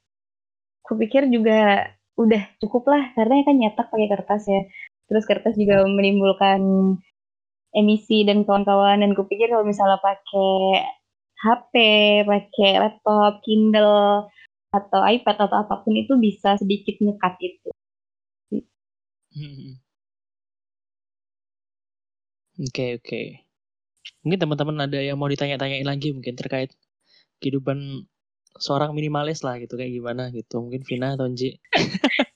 kupikir 0.82 1.30
juga 1.30 1.86
udah 2.18 2.42
cukup 2.58 2.82
lah. 2.90 3.14
Karena 3.14 3.46
kan 3.46 3.54
nyetak 3.62 3.86
pakai 3.94 4.10
kertas 4.10 4.42
ya. 4.50 4.66
Terus 5.06 5.24
kertas 5.28 5.54
juga 5.54 5.86
menimbulkan 5.86 6.60
emisi 7.74 8.22
dan 8.22 8.46
kawan-kawan 8.46 9.02
dan 9.02 9.12
kupikir 9.12 9.50
kalau 9.50 9.66
misalnya 9.66 9.98
pakai 9.98 10.86
HP 11.44 11.74
pakai 12.24 12.70
laptop 12.80 13.42
Kindle 13.44 14.30
atau 14.74 15.00
iPad 15.02 15.36
atau 15.50 15.56
apa 15.66 15.82
pun 15.82 15.94
itu 15.94 16.14
bisa 16.18 16.58
sedikit 16.58 16.98
nyekat 17.02 17.34
itu 17.42 17.70
hmm. 19.34 19.84
Oke 22.54 23.02
oke. 23.02 23.22
Mungkin 24.22 24.38
teman-teman 24.38 24.86
ada 24.86 25.02
yang 25.02 25.18
mau 25.18 25.26
ditanya-tanyain 25.26 25.82
lagi 25.82 26.14
mungkin 26.14 26.38
terkait 26.38 26.70
kehidupan 27.42 28.06
seorang 28.58 28.94
minimalis 28.94 29.42
lah 29.42 29.58
gitu 29.58 29.74
kayak 29.74 29.90
gimana 29.90 30.30
gitu 30.30 30.62
mungkin 30.62 30.86
Vina 30.86 31.18
atau 31.18 31.26
Nji 31.26 31.58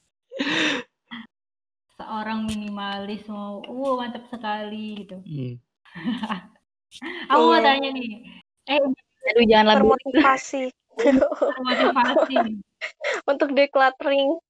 seorang 2.08 2.48
minimalis 2.48 3.20
mau 3.28 3.60
wow 3.68 4.00
mantap 4.00 4.24
sekali 4.32 5.04
gitu. 5.04 5.20
Hmm. 5.20 5.54
aku 7.28 7.42
mau 7.52 7.60
tanya 7.60 7.92
nih. 7.92 8.24
Eh 8.64 8.80
aduh 9.28 9.44
jangan 9.44 9.76
termotivasi. 9.76 10.72
Termotivasi. 11.52 12.36
Untuk 13.28 13.52
decluttering. 13.52 14.40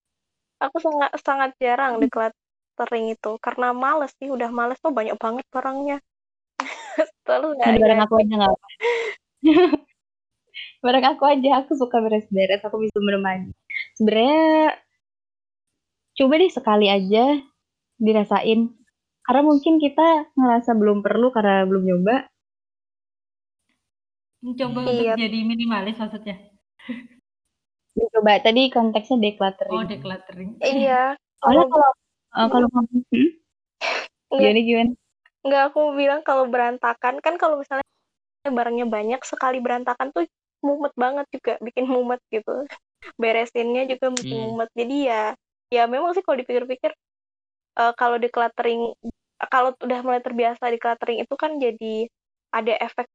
Aku 0.63 0.77
sangat 0.79 1.11
sangat 1.19 1.51
jarang 1.59 1.99
hmm. 1.99 2.07
decluttering 2.07 3.11
itu. 3.11 3.35
Karena 3.43 3.75
males 3.75 4.15
sih 4.23 4.31
udah 4.31 4.55
males 4.55 4.79
tuh 4.79 4.95
banyak 4.95 5.19
banget 5.19 5.43
barangnya. 5.51 5.99
Terus 7.27 7.59
nggak 7.59 7.75
barang 7.75 8.01
aku 8.07 8.15
aja 8.23 8.35
nggak 8.39 8.55
bareng 10.79 11.07
aku 11.11 11.25
aja 11.27 11.51
aku 11.67 11.75
suka 11.75 11.99
beres-beres. 11.99 12.63
Aku 12.63 12.79
bisa 12.79 13.03
menemani 13.03 13.51
sebenarnya 13.99 14.79
coba 16.19 16.35
deh 16.43 16.51
sekali 16.51 16.91
aja 16.91 17.39
dirasain. 18.03 18.75
Karena 19.23 19.43
mungkin 19.45 19.79
kita 19.79 20.33
ngerasa 20.35 20.75
belum 20.75 21.05
perlu 21.05 21.31
karena 21.31 21.63
belum 21.69 21.85
nyoba. 21.85 22.27
Mencoba 24.43 24.79
iya. 24.89 25.15
untuk 25.15 25.21
jadi 25.21 25.39
minimalis 25.47 25.97
maksudnya? 26.01 26.37
Coba 27.99 28.39
tadi 28.43 28.71
konteksnya 28.71 29.19
decluttering. 29.19 29.75
Oh 29.75 29.85
decluttering. 29.85 30.51
Iya. 30.63 31.19
Kalau 31.39 31.67
kalau 31.71 31.91
uh, 32.35 32.49
kalau 32.51 32.67
kamu 32.71 32.89
hmm? 33.15 33.31
gimana 34.39 34.61
gimana? 34.63 34.93
Enggak, 35.47 35.63
aku 35.71 35.81
bilang 35.95 36.21
kalau 36.27 36.45
berantakan 36.51 37.15
kan 37.23 37.35
kalau 37.39 37.63
misalnya 37.63 37.87
barangnya 38.49 38.87
banyak 38.89 39.21
sekali 39.23 39.61
berantakan 39.61 40.11
tuh 40.11 40.25
mumet 40.65 40.95
banget 40.99 41.27
juga 41.31 41.53
bikin 41.63 41.87
mumet 41.87 42.23
gitu. 42.33 42.65
Beresinnya 43.19 43.87
juga 43.87 44.11
bikin 44.15 44.35
hmm. 44.35 44.47
mumet. 44.51 44.71
Jadi 44.75 44.97
ya 45.11 45.35
ya 45.69 45.85
memang 45.85 46.13
sih 46.13 46.21
kalau 46.21 46.37
dipikir-pikir 46.37 46.93
uh, 47.77 47.93
kalau 47.93 48.17
decluttering 48.17 48.93
kalau 49.47 49.71
udah 49.79 50.01
mulai 50.01 50.19
terbiasa 50.19 50.67
decluttering 50.67 51.21
itu 51.21 51.35
kan 51.35 51.57
jadi 51.57 52.09
ada 52.51 52.73
efek 52.79 53.07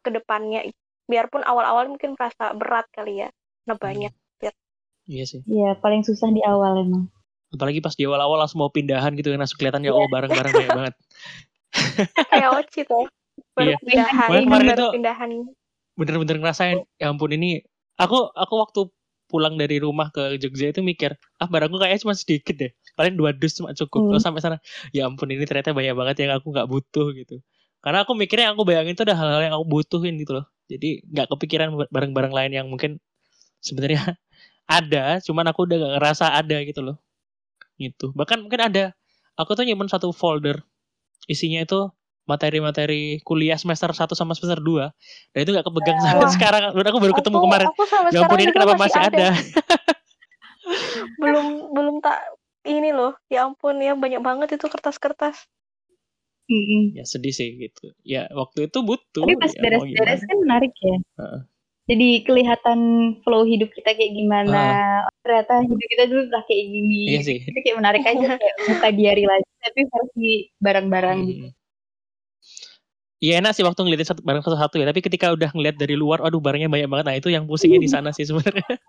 ke 0.00 0.10
depannya 0.12 0.68
biarpun 1.04 1.42
awal-awal 1.42 1.88
mungkin 1.88 2.12
merasa 2.12 2.52
berat 2.52 2.86
kali 2.90 3.22
ya 3.22 3.28
nah 3.64 3.74
banyak 3.74 4.12
Iya 5.06 5.22
sih. 5.22 5.38
Iya, 5.46 5.78
paling 5.78 6.02
susah 6.02 6.34
di 6.34 6.42
awal 6.42 6.82
emang. 6.82 7.06
Apalagi 7.54 7.78
pas 7.78 7.94
di 7.94 8.02
awal-awal 8.02 8.42
langsung 8.42 8.58
mau 8.58 8.74
pindahan 8.74 9.14
gitu 9.14 9.30
kan 9.30 9.38
langsung 9.38 9.54
kelihatan 9.54 9.86
ya 9.86 9.94
oh 9.94 10.02
barang-barang 10.02 10.50
banyak 10.50 10.72
banget. 10.74 10.94
kayak 12.34 12.50
Oci 12.58 12.82
tuh 12.82 13.06
baru 13.54 13.70
Iya. 13.70 13.78
pindahan 13.86 14.28
Kemarin- 14.42 14.74
itu- 14.74 14.94
pindahan 14.98 15.28
Bener-bener 15.94 16.36
ngerasain 16.42 16.78
ya 16.98 17.06
ampun 17.06 17.30
ini 17.30 17.62
aku 17.94 18.18
aku 18.34 18.54
waktu 18.58 18.80
pulang 19.26 19.58
dari 19.58 19.82
rumah 19.82 20.10
ke 20.14 20.38
Jogja 20.38 20.70
itu 20.70 20.80
mikir 20.82 21.14
ah 21.42 21.48
barangku 21.50 21.76
kayaknya 21.78 22.00
cuma 22.06 22.14
sedikit 22.14 22.54
deh. 22.56 22.72
Paling 22.94 23.14
dua 23.18 23.34
dus 23.34 23.58
cuma 23.58 23.74
cukup. 23.74 24.00
Hmm. 24.02 24.08
terus 24.14 24.22
sampai 24.24 24.40
sana 24.42 24.56
ya 24.94 25.06
ampun 25.10 25.28
ini 25.30 25.44
ternyata 25.44 25.74
banyak 25.76 25.94
banget 25.94 26.16
yang 26.26 26.38
aku 26.38 26.50
nggak 26.54 26.68
butuh 26.70 27.12
gitu. 27.14 27.42
Karena 27.84 28.02
aku 28.02 28.12
mikirnya 28.18 28.50
yang 28.50 28.54
aku 28.58 28.64
bayangin 28.66 28.94
itu 28.98 29.04
ada 29.06 29.14
hal-hal 29.14 29.42
yang 29.46 29.54
aku 29.58 29.66
butuhin 29.66 30.14
gitu 30.18 30.32
loh. 30.42 30.46
Jadi 30.66 31.02
nggak 31.06 31.26
kepikiran 31.36 31.68
barang-barang 31.90 32.32
lain 32.34 32.52
yang 32.54 32.66
mungkin 32.66 32.98
sebenarnya 33.62 34.18
ada 34.66 35.22
cuman 35.22 35.44
aku 35.50 35.66
udah 35.66 35.76
gak 35.78 35.92
ngerasa 36.00 36.24
ada 36.34 36.56
gitu 36.66 36.82
loh. 36.82 36.96
Gitu. 37.78 38.10
Bahkan 38.16 38.46
mungkin 38.46 38.60
ada 38.62 38.84
aku 39.38 39.54
tuh 39.54 39.62
nyimpen 39.68 39.86
satu 39.86 40.10
folder 40.10 40.64
isinya 41.30 41.62
itu 41.62 41.90
materi-materi 42.26 43.22
kuliah 43.22 43.54
semester 43.54 43.88
1 43.88 44.12
sama 44.12 44.34
semester 44.34 44.58
2 44.58 44.90
dan 45.32 45.38
itu 45.40 45.50
gak 45.54 45.66
kepegang 45.66 45.98
sampai 46.02 46.26
Wah. 46.26 46.32
sekarang 46.34 46.62
dan 46.74 46.84
aku 46.84 46.98
baru 46.98 47.14
ketemu 47.14 47.36
Aku- 47.38 47.44
kemarin 47.46 47.66
aku 47.70 47.82
sampai 47.86 48.10
ya 48.10 48.18
ampun 48.20 48.38
ini 48.42 48.50
kenapa 48.52 48.74
masih 48.74 49.00
ada, 49.00 49.26
belum 51.22 51.46
belum 51.70 51.96
tak 52.02 52.18
ini 52.66 52.90
loh 52.90 53.14
ya 53.30 53.46
ampun 53.46 53.78
ya 53.78 53.94
banyak 53.94 54.18
banget 54.18 54.58
itu 54.58 54.66
kertas-kertas 54.66 55.46
ya 56.94 57.02
sedih 57.02 57.34
sih 57.34 57.58
gitu 57.58 57.90
ya 58.02 58.30
waktu 58.30 58.70
itu 58.70 58.78
butuh 58.78 59.22
Tapi 59.26 59.34
pas 59.34 59.50
ya, 59.50 59.62
beres-beres 59.62 60.20
gimana. 60.22 60.30
kan 60.30 60.36
menarik 60.46 60.72
ya. 60.78 60.96
Heeh. 61.18 61.40
Jadi 61.86 62.08
kelihatan 62.26 62.80
flow 63.22 63.46
hidup 63.46 63.70
kita 63.70 63.94
kayak 63.94 64.10
gimana. 64.10 64.62
Oh, 65.06 65.14
ternyata 65.22 65.62
hidup 65.62 65.78
kita 65.86 66.04
dulu 66.10 66.22
udah 66.26 66.42
kayak 66.46 66.64
gini. 66.66 67.02
Iya 67.14 67.20
sih. 67.22 67.38
Itu 67.46 67.58
kayak 67.62 67.78
menarik 67.78 68.02
aja 68.02 68.28
kayak 68.38 68.54
buka 68.74 68.88
diary 68.90 69.22
lagi 69.22 69.46
tapi 69.58 69.80
versi 69.86 70.30
barang-barang 70.58 71.18
gitu. 71.26 71.46
Iya 73.16 73.40
enak 73.40 73.56
sih 73.56 73.64
waktu 73.64 73.80
ngeliatin 73.80 74.08
satu 74.12 74.20
barang 74.20 74.44
satu-satu 74.44 74.76
ya. 74.76 74.86
Tapi 74.92 75.00
ketika 75.00 75.32
udah 75.32 75.48
ngeliat 75.56 75.76
dari 75.80 75.96
luar 75.96 76.20
aduh 76.20 76.36
barangnya 76.36 76.68
banyak 76.68 76.88
banget. 76.88 77.04
Nah 77.08 77.16
itu 77.16 77.28
yang 77.32 77.48
pusingnya 77.48 77.80
di 77.80 77.88
sana 77.88 78.12
sih 78.12 78.24
sebenarnya. 78.28 78.64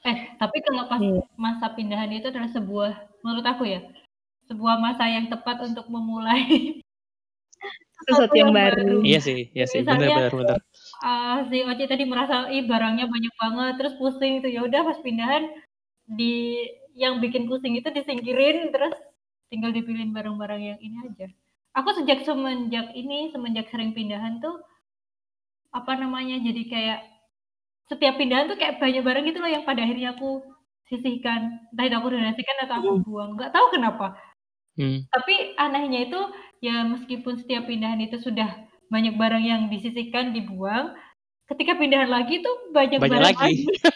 Eh, 0.00 0.16
tapi 0.40 0.64
kalau 0.64 0.88
pas 0.88 0.96
Iya. 0.96 1.20
masa 1.36 1.76
pindahan 1.76 2.08
itu 2.08 2.32
adalah 2.32 2.48
sebuah 2.48 2.90
menurut 3.20 3.44
aku 3.44 3.68
ya, 3.68 3.84
sebuah 4.48 4.80
masa 4.80 5.04
yang 5.04 5.28
tepat 5.28 5.60
untuk 5.60 5.92
memulai 5.92 6.80
Sesuatu 8.08 8.32
yang 8.32 8.48
baru. 8.48 9.04
iya 9.04 9.20
sih 9.20 9.52
iya 9.52 9.68
sih. 9.68 9.84
Bener 9.84 10.00
Misalnya- 10.08 10.16
bener 10.16 10.32
bener 10.40 10.58
Ah, 11.04 11.44
si 11.52 11.60
Oci 11.60 11.84
tadi 11.84 12.08
merasa 12.08 12.48
ih 12.48 12.64
barangnya 12.64 13.04
banyak 13.12 13.34
banget. 13.36 13.72
Terus 13.76 13.94
pusing 14.00 14.40
itu 14.40 14.48
ya 14.48 14.64
udah 14.64 14.80
pas 14.88 14.96
pindahan 15.04 15.44
di 16.08 16.64
yang 16.96 17.20
bikin 17.20 17.44
pusing 17.44 17.76
itu 17.76 17.92
disingkirin 17.92 18.72
terus 18.72 18.96
tinggal 19.52 19.68
dipilihin 19.68 20.16
barang-barang 20.16 20.60
yang 20.64 20.78
ini 20.80 20.96
aja. 21.12 21.28
Aku 21.78 21.94
sejak 21.94 22.26
semenjak 22.26 22.90
ini 22.98 23.30
semenjak 23.30 23.70
sering 23.70 23.94
pindahan 23.94 24.42
tuh 24.42 24.58
apa 25.70 25.94
namanya 25.94 26.42
jadi 26.42 26.62
kayak 26.66 27.00
setiap 27.86 28.18
pindahan 28.18 28.50
tuh 28.50 28.58
kayak 28.58 28.82
banyak 28.82 29.06
barang 29.06 29.24
gitu 29.26 29.38
loh 29.38 29.50
yang 29.50 29.62
pada 29.62 29.86
akhirnya 29.86 30.18
aku 30.18 30.42
sisihkan. 30.90 31.70
Entah 31.70 31.84
itu 31.86 31.94
aku 31.94 32.08
donasikan 32.10 32.56
atau 32.66 32.74
aku 32.82 32.90
buang. 33.06 33.38
Nggak 33.38 33.54
tahu 33.54 33.66
kenapa. 33.74 34.18
Hmm. 34.78 35.02
tapi 35.10 35.58
anehnya 35.58 36.06
itu 36.08 36.20
ya 36.62 36.86
meskipun 36.86 37.42
setiap 37.42 37.66
pindahan 37.66 37.98
itu 38.00 38.16
sudah 38.22 38.48
banyak 38.88 39.18
barang 39.18 39.44
yang 39.44 39.66
disisihkan 39.66 40.32
dibuang 40.32 40.94
ketika 41.50 41.74
pindahan 41.74 42.06
lagi 42.06 42.38
tuh 42.40 42.70
banyak, 42.70 43.02
banyak 43.02 43.12
barang 43.12 43.34
lagi. 43.34 43.66
lagi. 43.66 43.90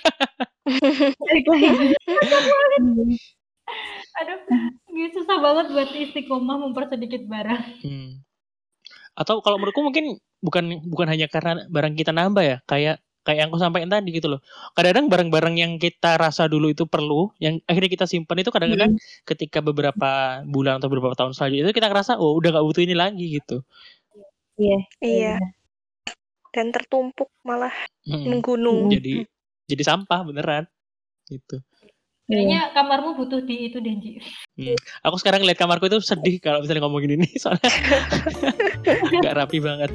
aduh 4.14 4.38
gitu 4.94 5.18
susah 5.22 5.38
banget 5.42 5.66
buat 5.74 5.90
istiqomah 5.90 6.56
mempersedikit 6.68 7.26
barang 7.26 7.62
Hmm. 7.82 8.22
Atau 9.14 9.38
kalau 9.46 9.62
menurutku 9.62 9.78
mungkin 9.78 10.18
bukan 10.42 10.82
bukan 10.90 11.06
hanya 11.06 11.30
karena 11.30 11.62
barang 11.70 11.94
kita 11.94 12.10
nambah 12.10 12.42
ya, 12.42 12.58
kayak 12.66 12.98
kayak 13.22 13.46
yang 13.46 13.48
aku 13.54 13.62
sampaikan 13.62 13.86
tadi 13.86 14.10
gitu 14.10 14.26
loh. 14.26 14.40
Kadang-kadang 14.74 15.06
barang-barang 15.06 15.54
yang 15.54 15.72
kita 15.78 16.18
rasa 16.18 16.50
dulu 16.50 16.74
itu 16.74 16.82
perlu, 16.90 17.30
yang 17.38 17.62
akhirnya 17.70 17.94
kita 17.94 18.06
simpan 18.10 18.42
itu 18.42 18.50
kadang-kadang 18.50 18.98
ketika 19.22 19.62
beberapa 19.62 20.42
bulan 20.50 20.82
atau 20.82 20.90
beberapa 20.90 21.14
tahun 21.14 21.30
selanjutnya 21.30 21.70
itu 21.70 21.78
kita 21.78 21.94
ngerasa 21.94 22.18
oh 22.18 22.34
udah 22.42 22.58
gak 22.58 22.66
butuh 22.66 22.82
ini 22.82 22.94
lagi 22.98 23.38
gitu. 23.38 23.62
Iya. 24.58 24.78
iya 24.98 25.36
dan 26.54 26.70
tertumpuk 26.70 27.28
malah 27.42 27.74
Hmm. 28.06 28.22
menggunung 28.30 28.92
Jadi 28.92 29.26
jadi 29.66 29.82
sampah 29.82 30.22
beneran 30.22 30.68
gitu. 31.26 31.58
Kayaknya 32.24 32.72
kamarmu 32.72 33.20
butuh 33.20 33.44
di 33.44 33.68
itu 33.68 33.84
Denji 33.84 34.16
Aku 35.04 35.16
sekarang 35.20 35.44
ngeliat 35.44 35.60
kamarku 35.60 35.92
itu 35.92 36.00
sedih 36.00 36.40
kalau 36.40 36.64
misalnya 36.64 36.88
ngomongin 36.88 37.20
ini 37.20 37.28
soalnya 37.36 37.68
nggak 39.20 39.34
rapi 39.36 39.58
banget. 39.60 39.90